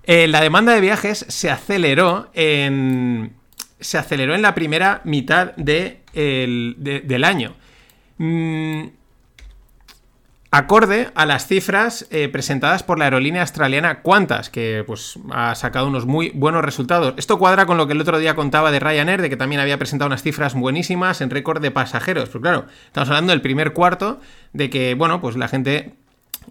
Eh, 0.05 0.29
la 0.29 0.41
demanda 0.43 0.75
de 0.75 0.81
viajes 0.83 1.25
se 1.29 1.51
aceleró 1.51 2.29
en. 2.35 3.33
Se 3.81 3.97
aceleró 3.99 4.35
en 4.35 4.43
la 4.43 4.55
primera 4.55 5.01
mitad 5.05 5.53
de 5.57 6.01
el- 6.13 6.75
de- 6.79 7.01
del 7.01 7.25
año. 7.25 7.55
Mm, 8.19 8.85
acorde 10.55 11.09
a 11.17 11.27
las 11.27 11.49
cifras 11.49 12.07
eh, 12.13 12.29
presentadas 12.29 12.85
por 12.85 12.97
la 12.97 13.07
aerolínea 13.07 13.43
australiana 13.43 14.03
Qantas, 14.03 14.51
que 14.51 14.85
pues 14.87 15.19
ha 15.33 15.53
sacado 15.57 15.89
unos 15.89 16.07
muy 16.07 16.31
buenos 16.31 16.65
resultados. 16.65 17.15
Esto 17.17 17.41
cuadra 17.41 17.67
con 17.67 17.77
lo 17.77 17.89
que 17.89 17.95
el 17.95 18.01
otro 18.01 18.21
día 18.21 18.37
contaba 18.37 18.71
de 18.71 18.79
Ryanair, 18.79 19.21
de 19.21 19.29
que 19.29 19.37
también 19.37 19.61
había 19.61 19.79
presentado 19.79 20.07
unas 20.07 20.23
cifras 20.23 20.55
buenísimas 20.55 21.21
en 21.23 21.31
récord 21.31 21.61
de 21.61 21.73
pasajeros. 21.73 22.29
Pero 22.29 22.41
claro, 22.41 22.67
estamos 22.87 23.09
hablando 23.09 23.33
del 23.33 23.41
primer 23.41 23.73
cuarto, 23.73 24.21
de 24.53 24.71
que, 24.71 24.95
bueno, 24.95 25.21
pues 25.21 25.37
la 25.37 25.49
gente 25.49 25.95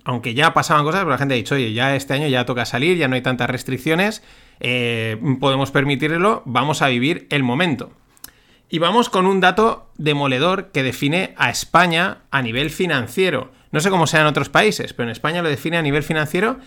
aunque 0.03 0.33
ya 0.33 0.53
pasaban 0.53 0.83
cosas, 0.83 1.01
pero 1.01 1.11
la 1.11 1.17
gente 1.17 1.35
ha 1.35 1.37
dicho, 1.37 1.55
oye, 1.55 1.71
ya 1.71 1.95
este 1.95 2.13
año 2.13 2.27
ya 2.27 2.45
toca 2.45 2.65
salir, 2.65 2.97
ya 2.97 3.07
no 3.07 3.15
hay 3.15 3.21
tantas 3.21 3.49
restricciones, 3.49 4.21
eh, 4.59 5.17
podemos 5.39 5.71
permitirlo, 5.71 6.41
vamos 6.45 6.81
a 6.81 6.89
vivir 6.89 7.25
el 7.29 7.43
momento. 7.43 7.91
Y 8.69 8.79
vamos 8.79 9.09
con 9.09 9.27
un 9.27 9.39
dato 9.39 9.91
demoledor 9.97 10.71
que 10.71 10.83
define 10.83 11.35
a 11.37 11.51
España 11.51 12.23
a 12.31 12.41
nivel 12.41 12.69
financiero. 12.69 13.51
No 13.73 13.81
sé 13.81 13.89
cómo 13.89 14.07
sea 14.07 14.21
en 14.21 14.27
otros 14.27 14.49
países, 14.49 14.93
pero 14.93 15.09
en 15.09 15.11
España 15.11 15.41
lo 15.41 15.49
define 15.49 15.77
a 15.77 15.81
nivel 15.81 16.03
financiero. 16.03 16.59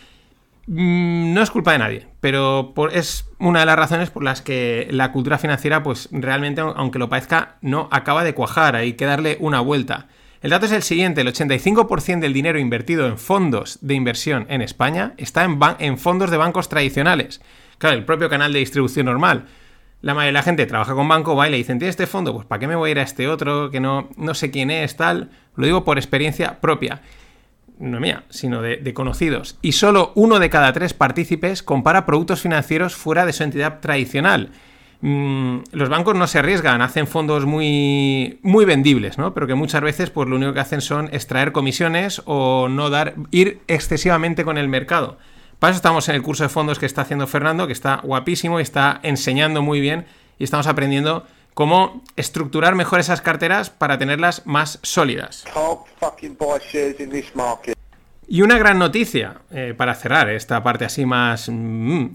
Mm, 0.66 1.32
No 1.34 1.42
es 1.42 1.50
culpa 1.50 1.72
de 1.72 1.78
nadie, 1.78 2.06
pero 2.20 2.74
es 2.92 3.28
una 3.38 3.60
de 3.60 3.66
las 3.66 3.76
razones 3.76 4.10
por 4.10 4.24
las 4.24 4.42
que 4.42 4.88
la 4.90 5.12
cultura 5.12 5.38
financiera, 5.38 5.82
pues 5.82 6.08
realmente, 6.10 6.60
aunque 6.60 6.98
lo 6.98 7.08
parezca, 7.08 7.56
no 7.60 7.88
acaba 7.92 8.24
de 8.24 8.34
cuajar. 8.34 8.74
Hay 8.74 8.94
que 8.94 9.04
darle 9.04 9.36
una 9.40 9.60
vuelta. 9.60 10.08
El 10.42 10.50
dato 10.50 10.66
es 10.66 10.72
el 10.72 10.82
siguiente, 10.82 11.20
el 11.20 11.28
85% 11.28 12.20
del 12.20 12.32
dinero 12.32 12.58
invertido 12.58 13.06
en 13.06 13.18
fondos 13.18 13.78
de 13.80 13.94
inversión 13.94 14.46
en 14.48 14.60
España 14.60 15.14
está 15.16 15.44
en, 15.44 15.58
en 15.78 15.98
fondos 15.98 16.30
de 16.30 16.36
bancos 16.36 16.68
tradicionales. 16.68 17.40
Claro, 17.78 17.96
el 17.96 18.04
propio 18.04 18.28
canal 18.28 18.52
de 18.52 18.58
distribución 18.58 19.06
normal. 19.06 19.46
La 20.02 20.14
mayoría 20.14 20.28
de 20.28 20.32
la 20.34 20.42
gente 20.42 20.66
trabaja 20.66 20.94
con 20.94 21.08
banco, 21.08 21.34
va 21.34 21.48
y 21.48 21.50
le 21.50 21.56
dicen, 21.56 21.78
¿tiene 21.78 21.90
este 21.90 22.06
fondo? 22.06 22.34
Pues 22.34 22.46
¿para 22.46 22.60
qué 22.60 22.66
me 22.66 22.76
voy 22.76 22.90
a 22.90 22.92
ir 22.92 22.98
a 22.98 23.02
este 23.02 23.28
otro? 23.28 23.70
Que 23.70 23.80
no, 23.80 24.08
no 24.16 24.34
sé 24.34 24.50
quién 24.50 24.70
es, 24.70 24.96
tal. 24.96 25.30
Lo 25.56 25.66
digo 25.66 25.84
por 25.84 25.98
experiencia 25.98 26.60
propia. 26.60 27.00
No 27.78 28.00
mía, 28.00 28.24
sino 28.30 28.62
de, 28.62 28.94
conocidos. 28.94 29.58
Y 29.60 29.72
solo 29.72 30.12
uno 30.14 30.38
de 30.38 30.48
cada 30.48 30.72
tres 30.72 30.94
partícipes 30.94 31.62
compara 31.62 32.06
productos 32.06 32.40
financieros 32.40 32.94
fuera 32.94 33.26
de 33.26 33.34
su 33.34 33.42
entidad 33.42 33.80
tradicional. 33.80 34.50
Mm, 35.02 35.58
los 35.72 35.90
bancos 35.90 36.14
no 36.14 36.26
se 36.26 36.38
arriesgan, 36.38 36.80
hacen 36.80 37.06
fondos 37.06 37.44
muy, 37.44 38.38
muy 38.42 38.64
vendibles, 38.64 39.18
¿no? 39.18 39.34
Pero 39.34 39.46
que 39.46 39.54
muchas 39.54 39.82
veces, 39.82 40.08
pues 40.08 40.26
lo 40.26 40.36
único 40.36 40.54
que 40.54 40.60
hacen 40.60 40.80
son 40.80 41.10
extraer 41.12 41.52
comisiones 41.52 42.22
o 42.24 42.68
no 42.68 42.88
dar, 42.88 43.14
ir 43.30 43.60
excesivamente 43.66 44.44
con 44.44 44.56
el 44.56 44.68
mercado. 44.68 45.18
Para 45.58 45.70
eso 45.70 45.76
estamos 45.76 46.08
en 46.08 46.14
el 46.14 46.22
curso 46.22 46.42
de 46.42 46.48
fondos 46.48 46.78
que 46.78 46.86
está 46.86 47.02
haciendo 47.02 47.26
Fernando, 47.26 47.66
que 47.66 47.72
está 47.72 48.00
guapísimo 48.02 48.58
y 48.58 48.62
está 48.62 49.00
enseñando 49.02 49.62
muy 49.62 49.80
bien 49.80 50.06
y 50.38 50.44
estamos 50.44 50.66
aprendiendo 50.66 51.26
cómo 51.54 52.02
estructurar 52.16 52.74
mejor 52.74 53.00
esas 53.00 53.22
carteras 53.22 53.70
para 53.70 53.98
tenerlas 53.98 54.42
más 54.44 54.78
sólidas. 54.82 55.44
Y 58.28 58.42
una 58.42 58.58
gran 58.58 58.78
noticia, 58.78 59.40
eh, 59.50 59.72
para 59.76 59.94
cerrar 59.94 60.28
esta 60.30 60.62
parte 60.62 60.84
así 60.84 61.06
más... 61.06 61.48
Mm, 61.48 62.08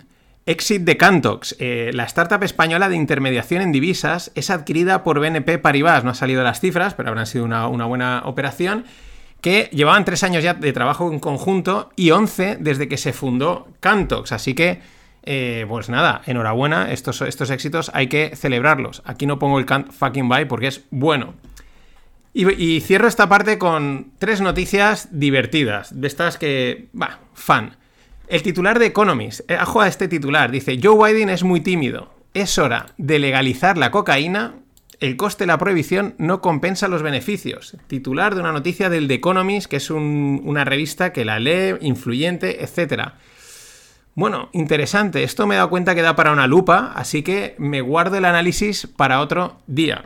Exit 0.48 0.82
de 0.82 0.98
Cantox, 0.98 1.56
eh, 1.60 1.92
la 1.94 2.04
startup 2.06 2.44
española 2.44 2.90
de 2.90 2.96
intermediación 2.96 3.62
en 3.62 3.72
divisas, 3.72 4.32
es 4.34 4.50
adquirida 4.50 5.04
por 5.04 5.20
BNP 5.20 5.60
Paribas. 5.60 6.04
No 6.04 6.10
han 6.10 6.16
salido 6.16 6.44
las 6.44 6.60
cifras, 6.60 6.96
pero 6.96 7.10
habrán 7.10 7.28
sido 7.28 7.46
una, 7.46 7.68
buena 7.68 8.24
operación. 8.26 8.86
Que 9.42 9.70
llevaban 9.72 10.06
tres 10.06 10.24
años 10.24 10.44
ya 10.44 10.54
de 10.54 10.72
trabajo 10.72 11.12
en 11.12 11.20
conjunto 11.20 11.90
y 11.96 12.12
once 12.12 12.58
desde 12.60 12.88
que 12.88 12.98
se 12.98 13.12
fundó 13.12 13.68
Cantox. 13.80 14.32
Así 14.32 14.54
que, 14.54 14.80
eh, 15.24 15.66
pues 15.68 15.90
nada, 15.90 16.22
enhorabuena. 16.26 16.92
Estos, 16.92 17.22
estos 17.22 17.50
éxitos 17.50 17.92
hay 17.94 18.08
que 18.08 18.36
celebrarlos. 18.36 19.02
Aquí 19.06 19.26
no 19.26 19.40
pongo 19.40 19.58
el 19.58 19.66
can't 19.66 19.92
fucking 19.92 20.30
buy 20.30 20.46
porque 20.46 20.68
es 20.68 20.86
bueno. 20.92 21.34
Y, 22.34 22.50
y 22.54 22.82
cierro 22.82 23.08
esta 23.08 23.28
parte 23.28 23.58
con 23.58 24.12
tres 24.20 24.42
noticias 24.42 25.10
divertidas. 25.12 26.00
De 26.00 26.08
estas 26.08 26.38
que, 26.38 26.90
va, 27.00 27.20
fan. 27.34 27.78
El 28.32 28.44
titular 28.44 28.80
de 28.80 28.86
Economist, 28.86 29.42
eh, 29.52 29.58
ajo 29.60 29.82
a 29.82 29.90
este 29.90 30.08
titular, 30.08 30.52
dice, 30.52 30.80
Joe 30.82 31.12
Biden 31.12 31.28
es 31.28 31.44
muy 31.44 31.60
tímido. 31.60 32.14
Es 32.34 32.58
hora 32.58 32.86
de 32.98 33.20
legalizar 33.20 33.78
la 33.78 33.92
cocaína. 33.92 34.54
El 35.02 35.18
coste 35.18 35.46
de 35.46 35.48
la 35.48 35.58
prohibición 35.58 36.14
no 36.20 36.42
compensa 36.42 36.88
los 36.88 37.02
beneficios. 37.02 37.76
Titular 37.88 38.36
de 38.36 38.42
una 38.42 38.52
noticia 38.52 38.88
del 38.88 39.08
The 39.08 39.16
Economist, 39.16 39.68
que 39.68 39.78
es 39.78 39.90
una 39.90 40.64
revista 40.64 41.12
que 41.12 41.26
la 41.26 41.40
lee, 41.40 41.76
influyente, 41.82 42.64
etc. 42.64 43.14
Bueno, 44.14 44.50
interesante. 44.52 45.24
Esto 45.24 45.48
me 45.48 45.56
he 45.56 45.58
dado 45.58 45.72
cuenta 45.72 45.96
que 45.96 46.04
da 46.04 46.16
para 46.16 46.32
una 46.32 46.46
lupa, 46.46 46.94
así 46.96 47.24
que 47.24 47.56
me 47.58 47.82
guardo 47.82 48.18
el 48.18 48.26
análisis 48.26 48.86
para 48.86 49.22
otro 49.22 49.58
día. 49.66 50.06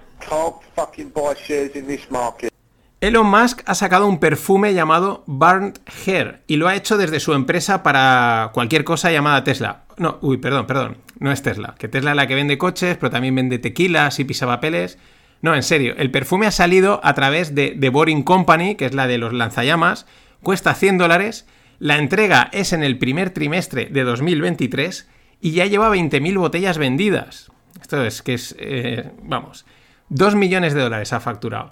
Elon 3.05 3.27
Musk 3.27 3.61
ha 3.67 3.75
sacado 3.75 4.07
un 4.07 4.19
perfume 4.19 4.73
llamado 4.73 5.23
Burnt 5.27 5.77
Hair 6.07 6.41
y 6.47 6.55
lo 6.55 6.67
ha 6.67 6.75
hecho 6.75 6.97
desde 6.97 7.19
su 7.19 7.33
empresa 7.33 7.83
para 7.83 8.49
cualquier 8.51 8.83
cosa 8.83 9.11
llamada 9.11 9.43
Tesla. 9.43 9.83
No, 9.97 10.17
uy, 10.21 10.37
perdón, 10.37 10.65
perdón, 10.65 10.97
no 11.19 11.31
es 11.31 11.43
Tesla, 11.43 11.75
que 11.77 11.87
Tesla 11.87 12.09
es 12.09 12.15
la 12.15 12.25
que 12.25 12.33
vende 12.33 12.57
coches, 12.57 12.97
pero 12.97 13.11
también 13.11 13.35
vende 13.35 13.59
tequilas 13.59 14.19
y 14.19 14.23
pisapapeles. 14.23 14.97
No, 15.43 15.53
en 15.53 15.61
serio, 15.61 15.93
el 15.99 16.09
perfume 16.09 16.47
ha 16.47 16.51
salido 16.51 16.99
a 17.03 17.13
través 17.13 17.53
de 17.53 17.77
The 17.79 17.89
Boring 17.89 18.23
Company, 18.23 18.73
que 18.73 18.87
es 18.87 18.95
la 18.95 19.05
de 19.05 19.19
los 19.19 19.33
lanzallamas, 19.33 20.07
cuesta 20.41 20.73
100 20.73 20.97
dólares, 20.97 21.45
la 21.77 21.99
entrega 21.99 22.49
es 22.53 22.73
en 22.73 22.83
el 22.83 22.97
primer 22.97 23.29
trimestre 23.29 23.85
de 23.85 24.03
2023 24.03 25.07
y 25.41 25.51
ya 25.51 25.67
lleva 25.67 25.95
20.000 25.95 26.39
botellas 26.39 26.79
vendidas. 26.79 27.51
Esto 27.79 28.03
es 28.03 28.23
que 28.23 28.33
es, 28.33 28.55
eh, 28.57 29.11
vamos, 29.21 29.67
2 30.09 30.33
millones 30.33 30.73
de 30.73 30.81
dólares 30.81 31.13
ha 31.13 31.19
facturado. 31.19 31.71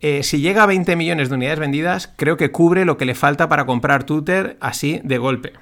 Eh, 0.00 0.22
si 0.22 0.40
llega 0.40 0.62
a 0.62 0.66
20 0.66 0.94
millones 0.96 1.28
de 1.28 1.34
unidades 1.36 1.58
vendidas, 1.58 2.12
creo 2.16 2.36
que 2.36 2.52
cubre 2.52 2.84
lo 2.84 2.98
que 2.98 3.06
le 3.06 3.14
falta 3.14 3.48
para 3.48 3.64
comprar 3.64 4.04
Twitter 4.04 4.56
así 4.60 5.00
de 5.04 5.18
golpe. 5.18 5.52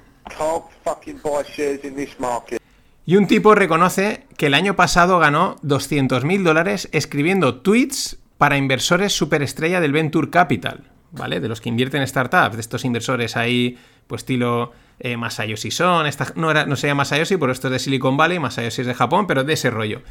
Y 3.05 3.17
un 3.17 3.27
tipo 3.27 3.55
reconoce 3.55 4.25
que 4.37 4.47
el 4.47 4.55
año 4.55 4.75
pasado 4.75 5.19
ganó 5.19 5.55
200.000 5.57 6.43
dólares 6.43 6.89
escribiendo 6.91 7.61
tweets 7.61 8.17
para 8.37 8.57
inversores 8.57 9.13
superestrella 9.13 9.79
del 9.79 9.93
Venture 9.93 10.29
Capital, 10.29 10.89
¿vale? 11.11 11.39
De 11.39 11.47
los 11.47 11.61
que 11.61 11.69
invierten 11.69 12.01
en 12.01 12.07
startups, 12.07 12.55
de 12.55 12.61
estos 12.61 12.83
inversores 12.83 13.37
ahí, 13.37 13.77
pues 14.07 14.21
estilo 14.21 14.71
eh, 14.99 15.17
Masayoshi 15.17 15.71
Son, 15.71 16.07
no, 16.35 16.51
era, 16.51 16.65
no 16.65 16.75
se 16.75 16.87
llama 16.87 16.99
Masayoshi, 16.99 17.37
pero 17.37 17.51
esto 17.51 17.67
es 17.67 17.73
de 17.73 17.79
Silicon 17.79 18.17
Valley, 18.17 18.39
Masayoshi 18.39 18.81
es 18.81 18.87
de 18.87 18.93
Japón, 18.93 19.27
pero 19.27 19.43
de 19.43 19.53
ese 19.53 19.69
rollo. 19.69 20.01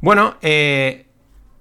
Bueno, 0.00 0.36
eh, 0.42 1.06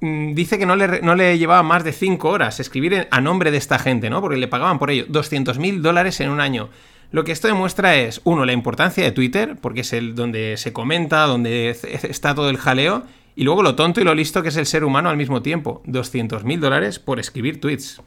dice 0.01 0.57
que 0.57 0.65
no 0.65 0.75
le, 0.75 1.01
no 1.01 1.15
le, 1.15 1.37
llevaba 1.37 1.63
más 1.63 1.83
de 1.83 1.93
5 1.93 2.27
horas 2.27 2.59
escribir 2.59 3.07
a 3.09 3.21
nombre 3.21 3.51
de 3.51 3.57
esta 3.57 3.79
gente, 3.79 4.09
¿no? 4.09 4.21
Porque 4.21 4.37
le 4.37 4.47
pagaban 4.47 4.79
por 4.79 4.91
ello 4.91 5.05
200 5.07 5.59
mil 5.59 5.81
dólares 5.81 6.19
en 6.19 6.29
un 6.29 6.41
año. 6.41 6.69
Lo 7.11 7.23
que 7.23 7.31
esto 7.31 7.47
demuestra 7.47 7.95
es, 7.95 8.21
uno, 8.23 8.45
la 8.45 8.53
importancia 8.53 9.03
de 9.03 9.11
Twitter, 9.11 9.57
porque 9.61 9.81
es 9.81 9.93
el 9.93 10.15
donde 10.15 10.55
se 10.57 10.73
comenta, 10.73 11.25
donde 11.27 11.69
está 11.69 12.33
todo 12.33 12.49
el 12.49 12.57
jaleo, 12.57 13.03
y 13.35 13.43
luego 13.43 13.63
lo 13.63 13.75
tonto 13.75 14.01
y 14.01 14.03
lo 14.03 14.15
listo 14.15 14.41
que 14.41 14.49
es 14.49 14.57
el 14.57 14.65
ser 14.65 14.83
humano 14.83 15.09
al 15.09 15.17
mismo 15.17 15.41
tiempo. 15.41 15.81
200 15.85 16.43
mil 16.45 16.59
dólares 16.59 16.99
por 16.99 17.19
escribir 17.19 17.59
tweets. 17.59 18.01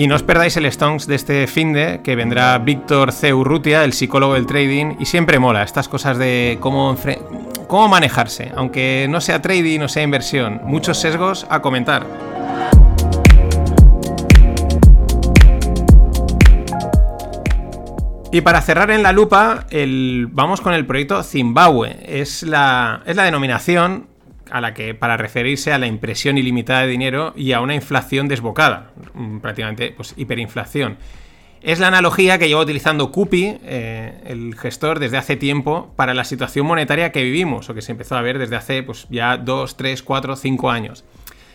Y 0.00 0.06
no 0.06 0.14
os 0.14 0.22
perdáis 0.22 0.56
el 0.56 0.64
Stonks 0.72 1.06
de 1.06 1.14
este 1.14 1.46
fin 1.46 1.74
de 1.74 2.00
que 2.02 2.16
vendrá 2.16 2.56
Víctor 2.56 3.12
C. 3.12 3.34
El 3.84 3.92
psicólogo 3.92 4.32
del 4.32 4.46
trading, 4.46 4.96
y 4.98 5.04
siempre 5.04 5.38
mola 5.38 5.62
estas 5.62 5.88
cosas 5.88 6.16
de 6.16 6.56
cómo, 6.58 6.96
cómo 7.68 7.86
manejarse, 7.86 8.50
aunque 8.56 9.06
no 9.10 9.20
sea 9.20 9.42
trading 9.42 9.80
o 9.80 9.88
sea 9.88 10.02
inversión, 10.02 10.62
muchos 10.64 10.96
sesgos 10.96 11.46
a 11.50 11.60
comentar. 11.60 12.06
Y 18.32 18.40
para 18.40 18.62
cerrar 18.62 18.90
en 18.92 19.02
la 19.02 19.12
lupa, 19.12 19.66
el, 19.68 20.28
vamos 20.30 20.62
con 20.62 20.72
el 20.72 20.86
proyecto 20.86 21.22
Zimbabue. 21.22 21.98
Es 22.06 22.42
la, 22.42 23.02
es 23.04 23.16
la 23.16 23.24
denominación 23.24 24.06
a 24.50 24.60
la 24.60 24.74
que 24.74 24.94
para 24.94 25.16
referirse 25.16 25.72
a 25.72 25.78
la 25.78 25.86
impresión 25.86 26.38
ilimitada 26.38 26.82
de 26.82 26.88
dinero 26.88 27.32
y 27.36 27.52
a 27.52 27.60
una 27.60 27.74
inflación 27.74 28.28
desbocada, 28.28 28.90
mm, 29.14 29.38
prácticamente 29.38 29.92
pues 29.96 30.14
hiperinflación. 30.16 30.98
Es 31.62 31.78
la 31.78 31.88
analogía 31.88 32.38
que 32.38 32.48
lleva 32.48 32.62
utilizando 32.62 33.12
Cupi, 33.12 33.58
eh, 33.62 34.22
el 34.24 34.54
gestor, 34.58 34.98
desde 34.98 35.18
hace 35.18 35.36
tiempo 35.36 35.92
para 35.94 36.14
la 36.14 36.24
situación 36.24 36.66
monetaria 36.66 37.12
que 37.12 37.22
vivimos, 37.22 37.68
o 37.68 37.74
que 37.74 37.82
se 37.82 37.92
empezó 37.92 38.16
a 38.16 38.22
ver 38.22 38.38
desde 38.38 38.56
hace 38.56 38.82
pues, 38.82 39.06
ya 39.10 39.36
2, 39.36 39.76
3, 39.76 40.02
4, 40.02 40.36
5 40.36 40.70
años. 40.70 41.04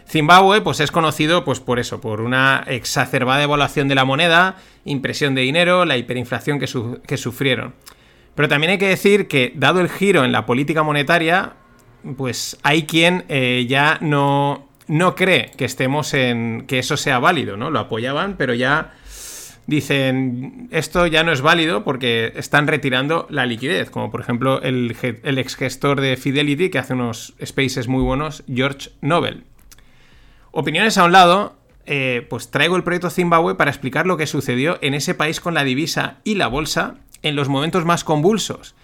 Zimbabue 0.07 0.61
pues, 0.61 0.79
es 0.79 0.91
conocido 0.91 1.43
pues, 1.43 1.59
por 1.59 1.79
eso, 1.79 2.01
por 2.01 2.21
una 2.21 2.63
exacerbada 2.67 3.41
evaluación 3.41 3.87
de 3.87 3.95
la 3.95 4.05
moneda, 4.05 4.57
impresión 4.83 5.33
de 5.33 5.41
dinero, 5.41 5.85
la 5.85 5.97
hiperinflación 5.97 6.59
que, 6.59 6.67
que 7.07 7.17
sufrieron. 7.17 7.73
Pero 8.35 8.47
también 8.47 8.71
hay 8.71 8.77
que 8.77 8.87
decir 8.87 9.27
que, 9.27 9.53
dado 9.55 9.81
el 9.81 9.89
giro 9.89 10.23
en 10.23 10.31
la 10.31 10.45
política 10.45 10.83
monetaria, 10.83 11.53
pues 12.17 12.57
hay 12.63 12.83
quien 12.83 13.25
eh, 13.29 13.65
ya 13.67 13.97
no, 14.01 14.67
no 14.87 15.15
cree 15.15 15.51
que 15.57 15.65
estemos 15.65 16.13
en. 16.13 16.65
que 16.67 16.79
eso 16.79 16.97
sea 16.97 17.19
válido, 17.19 17.57
¿no? 17.57 17.71
Lo 17.71 17.79
apoyaban, 17.79 18.35
pero 18.37 18.53
ya 18.53 18.93
dicen 19.67 20.67
esto 20.71 21.07
ya 21.07 21.23
no 21.23 21.31
es 21.31 21.41
válido 21.41 21.83
porque 21.83 22.33
están 22.35 22.67
retirando 22.67 23.25
la 23.29 23.45
liquidez, 23.45 23.89
como 23.89 24.11
por 24.11 24.21
ejemplo 24.21 24.61
el, 24.61 24.95
ex 25.23 25.55
gestor 25.55 26.01
de 26.01 26.17
Fidelity 26.17 26.69
que 26.69 26.77
hace 26.77 26.93
unos 26.93 27.33
spaces 27.43 27.87
muy 27.87 28.03
buenos, 28.03 28.43
George 28.47 28.91
Nobel. 29.01 29.43
Opiniones 30.51 30.97
a 30.97 31.05
un 31.05 31.11
lado, 31.11 31.55
eh, 31.85 32.25
pues 32.29 32.51
traigo 32.51 32.75
el 32.75 32.83
proyecto 32.83 33.09
Zimbabue 33.09 33.55
para 33.55 33.71
explicar 33.71 34.05
lo 34.05 34.17
que 34.17 34.27
sucedió 34.27 34.77
en 34.81 34.93
ese 34.93 35.15
país 35.15 35.41
con 35.41 35.53
la 35.53 35.63
divisa 35.63 36.17
y 36.23 36.35
la 36.35 36.47
bolsa 36.47 36.95
en 37.23 37.35
los 37.35 37.49
momentos 37.49 37.85
más 37.85 38.03
convulsos 38.03 38.75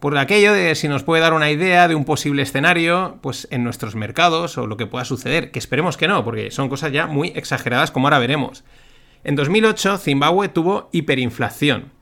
por 0.00 0.16
aquello 0.16 0.52
de 0.52 0.74
si 0.74 0.86
nos 0.86 1.02
puede 1.02 1.22
dar 1.22 1.32
una 1.32 1.50
idea 1.50 1.88
de 1.88 1.94
un 1.94 2.04
posible 2.04 2.42
escenario, 2.42 3.18
pues 3.20 3.48
en 3.50 3.64
nuestros 3.64 3.96
mercados 3.96 4.56
o 4.56 4.66
lo 4.66 4.76
que 4.76 4.86
pueda 4.86 5.04
suceder, 5.04 5.50
que 5.50 5.58
esperemos 5.58 5.96
que 5.96 6.08
no, 6.08 6.24
porque 6.24 6.50
son 6.50 6.68
cosas 6.68 6.92
ya 6.92 7.06
muy 7.06 7.32
exageradas 7.34 7.90
como 7.90 8.06
ahora 8.06 8.20
veremos. 8.20 8.64
En 9.24 9.34
2008 9.34 9.98
Zimbabue 9.98 10.48
tuvo 10.48 10.88
hiperinflación. 10.92 11.92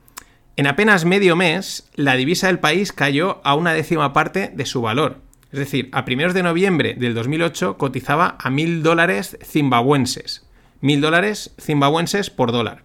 En 0.57 0.67
apenas 0.67 1.05
medio 1.05 1.35
mes, 1.35 1.89
la 1.95 2.15
divisa 2.15 2.47
del 2.47 2.59
país 2.59 2.91
cayó 2.91 3.41
a 3.43 3.55
una 3.55 3.73
décima 3.73 4.13
parte 4.13 4.51
de 4.53 4.65
su 4.65 4.81
valor. 4.81 5.21
Es 5.51 5.59
decir, 5.59 5.89
a 5.91 6.05
primeros 6.05 6.33
de 6.33 6.43
noviembre 6.43 6.95
del 6.95 7.15
2008 7.15 7.77
cotizaba 7.77 8.37
a 8.39 8.49
mil 8.49 8.83
dólares 8.83 9.37
zimbabuenses. 9.43 10.47
Mil 10.81 11.01
dólares 11.01 11.55
zimbabuenses 11.59 12.29
por 12.29 12.51
dólar. 12.51 12.83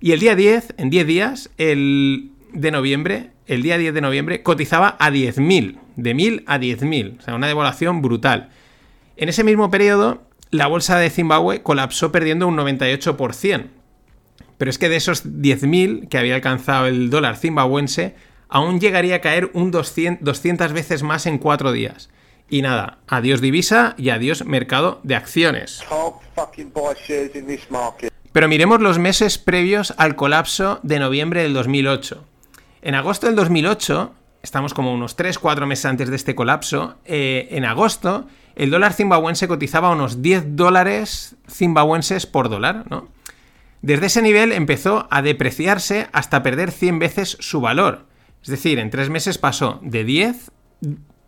Y 0.00 0.12
el 0.12 0.20
día 0.20 0.34
10, 0.34 0.74
en 0.78 0.90
10 0.90 1.06
días, 1.06 1.50
el 1.58 2.32
de 2.52 2.70
noviembre, 2.70 3.30
el 3.46 3.62
día 3.62 3.78
10 3.78 3.94
de 3.94 4.00
noviembre, 4.00 4.42
cotizaba 4.42 4.96
a 4.98 5.10
10.000, 5.10 5.78
de 5.96 6.14
1.000 6.14 6.44
a 6.46 6.58
10.000, 6.58 7.18
o 7.18 7.22
sea, 7.22 7.34
una 7.34 7.46
devaluación 7.46 8.02
brutal. 8.02 8.50
En 9.16 9.28
ese 9.28 9.44
mismo 9.44 9.70
periodo, 9.70 10.22
la 10.50 10.66
bolsa 10.66 10.98
de 10.98 11.10
Zimbabue 11.10 11.62
colapsó 11.62 12.12
perdiendo 12.12 12.46
un 12.46 12.56
98%. 12.56 13.66
Pero 14.58 14.70
es 14.70 14.78
que 14.78 14.88
de 14.88 14.96
esos 14.96 15.24
10.000 15.26 16.08
que 16.08 16.18
había 16.18 16.34
alcanzado 16.34 16.86
el 16.86 17.10
dólar 17.10 17.36
zimbabuense, 17.36 18.14
aún 18.48 18.80
llegaría 18.80 19.16
a 19.16 19.20
caer 19.20 19.50
un 19.52 19.70
200, 19.70 20.24
200 20.24 20.72
veces 20.72 21.02
más 21.02 21.26
en 21.26 21.38
cuatro 21.38 21.72
días. 21.72 22.08
Y 22.48 22.62
nada, 22.62 22.98
adiós 23.08 23.40
divisa 23.40 23.94
y 23.98 24.10
adiós 24.10 24.44
mercado 24.46 25.00
de 25.02 25.16
acciones. 25.16 25.82
Pero 28.32 28.48
miremos 28.48 28.80
los 28.80 28.98
meses 28.98 29.38
previos 29.38 29.94
al 29.96 30.14
colapso 30.14 30.78
de 30.82 30.98
noviembre 31.00 31.42
del 31.42 31.54
2008. 31.54 32.24
En 32.82 32.94
agosto 32.94 33.26
del 33.26 33.36
2008, 33.36 34.14
estamos 34.42 34.74
como 34.74 34.92
unos 34.92 35.16
3-4 35.16 35.66
meses 35.66 35.86
antes 35.86 36.10
de 36.10 36.16
este 36.16 36.34
colapso, 36.34 36.96
eh, 37.04 37.48
en 37.50 37.64
agosto 37.64 38.26
el 38.56 38.70
dólar 38.70 38.94
zimbabuense 38.94 39.48
cotizaba 39.48 39.90
unos 39.90 40.22
10 40.22 40.56
dólares 40.56 41.36
zimbabuenses 41.48 42.26
por 42.26 42.48
dólar, 42.48 42.84
¿no? 42.88 43.08
Desde 43.82 44.06
ese 44.06 44.22
nivel 44.22 44.50
empezó 44.50 45.06
a 45.10 45.20
depreciarse 45.20 46.08
hasta 46.12 46.42
perder 46.42 46.72
100 46.72 46.98
veces 46.98 47.36
su 47.38 47.60
valor. 47.60 48.06
Es 48.42 48.48
decir, 48.48 48.78
en 48.78 48.90
tres 48.90 49.10
meses 49.10 49.36
pasó 49.36 49.78
de 49.82 50.04
10 50.04 50.50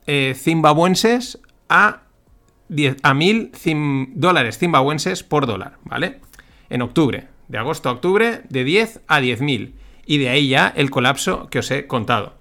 eh, 0.06 0.34
zimbabuenses 0.34 1.38
a, 1.68 2.02
10, 2.68 2.96
a 3.02 3.12
1000 3.12 3.52
dólares 4.14 4.58
zimbabuenses 4.58 5.22
por 5.22 5.46
dólar, 5.46 5.78
¿vale? 5.84 6.20
En 6.70 6.80
octubre, 6.80 7.28
de 7.48 7.58
agosto 7.58 7.90
a 7.90 7.92
octubre, 7.92 8.42
de 8.48 8.64
10 8.64 9.02
a 9.06 9.20
10.000. 9.20 9.72
Y 10.08 10.16
de 10.16 10.30
ahí 10.30 10.48
ya 10.48 10.72
el 10.74 10.90
colapso 10.90 11.48
que 11.50 11.58
os 11.58 11.70
he 11.70 11.86
contado. 11.86 12.32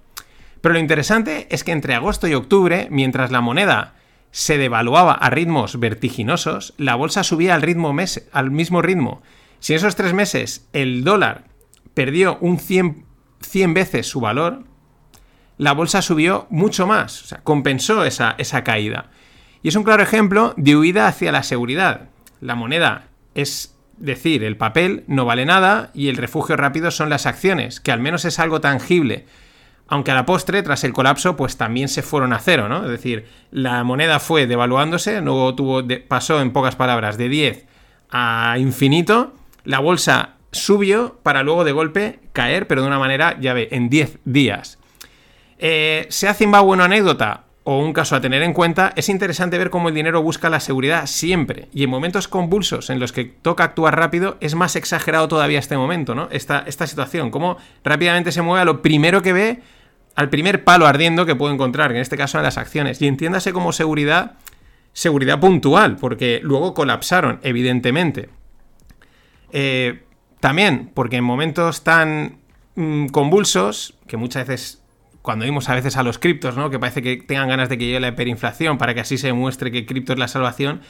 Pero 0.62 0.72
lo 0.72 0.80
interesante 0.80 1.46
es 1.50 1.64
que 1.64 1.72
entre 1.72 1.94
agosto 1.94 2.26
y 2.26 2.32
octubre, 2.32 2.88
mientras 2.90 3.30
la 3.30 3.42
moneda 3.42 3.94
se 4.30 4.56
devaluaba 4.56 5.12
a 5.12 5.28
ritmos 5.28 5.78
vertiginosos, 5.78 6.72
la 6.78 6.94
bolsa 6.94 7.24
subía 7.24 7.54
al, 7.54 7.60
ritmo 7.60 7.92
mes, 7.92 8.26
al 8.32 8.50
mismo 8.50 8.80
ritmo. 8.80 9.22
Si 9.60 9.74
en 9.74 9.76
esos 9.76 9.96
tres 9.96 10.14
meses 10.14 10.66
el 10.72 11.04
dólar 11.04 11.44
perdió 11.92 12.38
un 12.40 12.58
100, 12.58 13.04
100 13.42 13.74
veces 13.74 14.06
su 14.06 14.20
valor, 14.20 14.64
la 15.58 15.72
bolsa 15.72 16.00
subió 16.00 16.46
mucho 16.48 16.86
más, 16.86 17.22
o 17.22 17.26
sea, 17.26 17.42
compensó 17.42 18.02
esa, 18.06 18.34
esa 18.38 18.64
caída. 18.64 19.10
Y 19.62 19.68
es 19.68 19.76
un 19.76 19.84
claro 19.84 20.02
ejemplo 20.02 20.54
de 20.56 20.74
huida 20.74 21.06
hacia 21.06 21.32
la 21.32 21.42
seguridad. 21.42 22.08
La 22.40 22.54
moneda 22.54 23.08
es 23.34 23.77
decir, 23.98 24.44
el 24.44 24.56
papel 24.56 25.04
no 25.06 25.24
vale 25.24 25.44
nada 25.44 25.90
y 25.94 26.08
el 26.08 26.16
refugio 26.16 26.56
rápido 26.56 26.90
son 26.90 27.10
las 27.10 27.26
acciones, 27.26 27.80
que 27.80 27.92
al 27.92 28.00
menos 28.00 28.24
es 28.24 28.38
algo 28.38 28.60
tangible. 28.60 29.26
Aunque 29.86 30.10
a 30.10 30.14
la 30.14 30.26
postre, 30.26 30.62
tras 30.62 30.84
el 30.84 30.92
colapso, 30.92 31.36
pues 31.36 31.56
también 31.56 31.88
se 31.88 32.02
fueron 32.02 32.32
a 32.32 32.38
cero, 32.38 32.68
¿no? 32.68 32.84
Es 32.84 32.90
decir, 32.90 33.26
la 33.50 33.82
moneda 33.84 34.20
fue 34.20 34.46
devaluándose, 34.46 35.20
luego 35.22 35.54
tuvo, 35.54 35.82
pasó 36.06 36.40
en 36.42 36.52
pocas 36.52 36.76
palabras 36.76 37.16
de 37.16 37.28
10 37.28 37.66
a 38.10 38.56
infinito, 38.58 39.34
la 39.64 39.80
bolsa 39.80 40.34
subió 40.52 41.18
para 41.22 41.42
luego 41.42 41.64
de 41.64 41.72
golpe 41.72 42.20
caer, 42.32 42.66
pero 42.66 42.82
de 42.82 42.88
una 42.88 42.98
manera, 42.98 43.38
ya 43.40 43.54
ve, 43.54 43.68
en 43.70 43.88
10 43.88 44.18
días. 44.24 44.78
Eh, 45.58 46.06
¿Se 46.10 46.28
ha 46.28 46.34
Zimbabue 46.34 46.74
una 46.74 46.84
anécdota 46.84 47.47
o 47.70 47.80
un 47.80 47.92
caso 47.92 48.16
a 48.16 48.22
tener 48.22 48.42
en 48.42 48.54
cuenta? 48.54 48.94
Es 48.96 49.10
interesante 49.10 49.58
ver 49.58 49.68
cómo 49.68 49.90
el 49.90 49.94
dinero 49.94 50.22
busca 50.22 50.48
la 50.48 50.58
seguridad 50.58 51.04
siempre. 51.04 51.68
Y 51.74 51.84
en 51.84 51.90
momentos 51.90 52.26
convulsos 52.26 52.88
en 52.88 52.98
los 52.98 53.12
que 53.12 53.26
toca 53.26 53.62
actuar 53.62 53.94
rápido, 53.94 54.38
es 54.40 54.54
más 54.54 54.74
exagerado 54.74 55.28
todavía 55.28 55.58
este 55.58 55.76
momento, 55.76 56.14
¿no? 56.14 56.30
Esta, 56.30 56.64
situación. 56.66 57.30
Cómo 57.30 57.58
rápidamente 57.84 58.32
se 58.32 58.40
mueve 58.40 58.62
a 58.62 58.64
lo 58.64 58.80
primero 58.80 59.20
que 59.20 59.34
ve, 59.34 59.60
al 60.14 60.30
primer 60.30 60.64
palo 60.64 60.86
ardiendo 60.86 61.26
que 61.26 61.36
puede 61.36 61.52
encontrar, 61.52 61.90
en 61.90 61.98
este 61.98 62.16
caso 62.16 62.38
en 62.38 62.44
las 62.44 62.56
acciones. 62.56 63.02
Y 63.02 63.06
entiéndase 63.06 63.52
como 63.52 63.74
seguridad, 63.74 64.38
seguridad 64.94 65.38
puntual, 65.38 65.96
porque 65.96 66.40
luego 66.42 66.72
colapsaron, 66.72 67.38
evidentemente. 67.42 68.30
Eh, 69.52 70.04
también, 70.40 70.90
porque 70.94 71.16
en 71.16 71.24
momentos 71.24 71.84
tan 71.84 72.38
mm, 72.76 73.08
convulsos, 73.08 73.98
que 74.06 74.16
muchas 74.16 74.46
veces 74.46 74.82
cuando 75.28 75.44
vimos 75.44 75.68
a 75.68 75.74
veces 75.74 75.98
a 75.98 76.02
los 76.02 76.18
criptos, 76.18 76.56
¿no? 76.56 76.70
Que 76.70 76.78
parece 76.78 77.02
que 77.02 77.18
tengan 77.18 77.50
ganas 77.50 77.68
de 77.68 77.76
que 77.76 77.84
llegue 77.84 78.00
la 78.00 78.08
hiperinflación 78.08 78.78
para 78.78 78.94
que 78.94 79.00
así 79.00 79.18
se 79.18 79.30
muestre 79.34 79.70
que 79.70 79.84
cripto 79.84 80.14
es 80.14 80.18
la 80.18 80.26
salvación. 80.26 80.80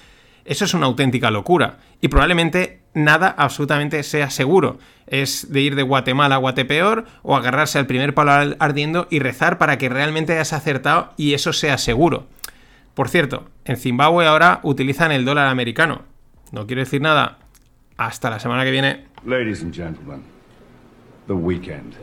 Eso 0.44 0.64
es 0.64 0.74
una 0.74 0.86
auténtica 0.86 1.32
locura. 1.32 1.78
Y 2.00 2.06
probablemente 2.06 2.78
nada 2.94 3.34
absolutamente 3.36 4.00
sea 4.04 4.30
seguro. 4.30 4.78
Es 5.08 5.50
de 5.50 5.60
ir 5.60 5.74
de 5.74 5.82
Guatemala 5.82 6.36
a 6.36 6.38
Guatepeor 6.38 7.04
o 7.22 7.34
agarrarse 7.34 7.80
al 7.80 7.88
primer 7.88 8.14
palo 8.14 8.54
ardiendo 8.60 9.08
y 9.10 9.18
rezar 9.18 9.58
para 9.58 9.76
que 9.76 9.88
realmente 9.88 10.34
hayas 10.34 10.52
acertado 10.52 11.14
y 11.16 11.34
eso 11.34 11.52
sea 11.52 11.76
seguro. 11.76 12.28
Por 12.94 13.08
cierto, 13.08 13.48
en 13.64 13.76
Zimbabue 13.76 14.28
ahora 14.28 14.60
utilizan 14.62 15.10
el 15.10 15.24
dólar 15.24 15.48
americano. 15.48 16.02
No 16.52 16.68
quiero 16.68 16.82
decir 16.82 17.00
nada. 17.00 17.38
Hasta 17.96 18.30
la 18.30 18.38
semana 18.38 18.62
que 18.62 18.70
viene. 18.70 19.06
Ladies 19.24 19.64
and 19.64 19.74
gentlemen, 19.74 20.22
the 21.26 21.32
weekend. 21.32 21.96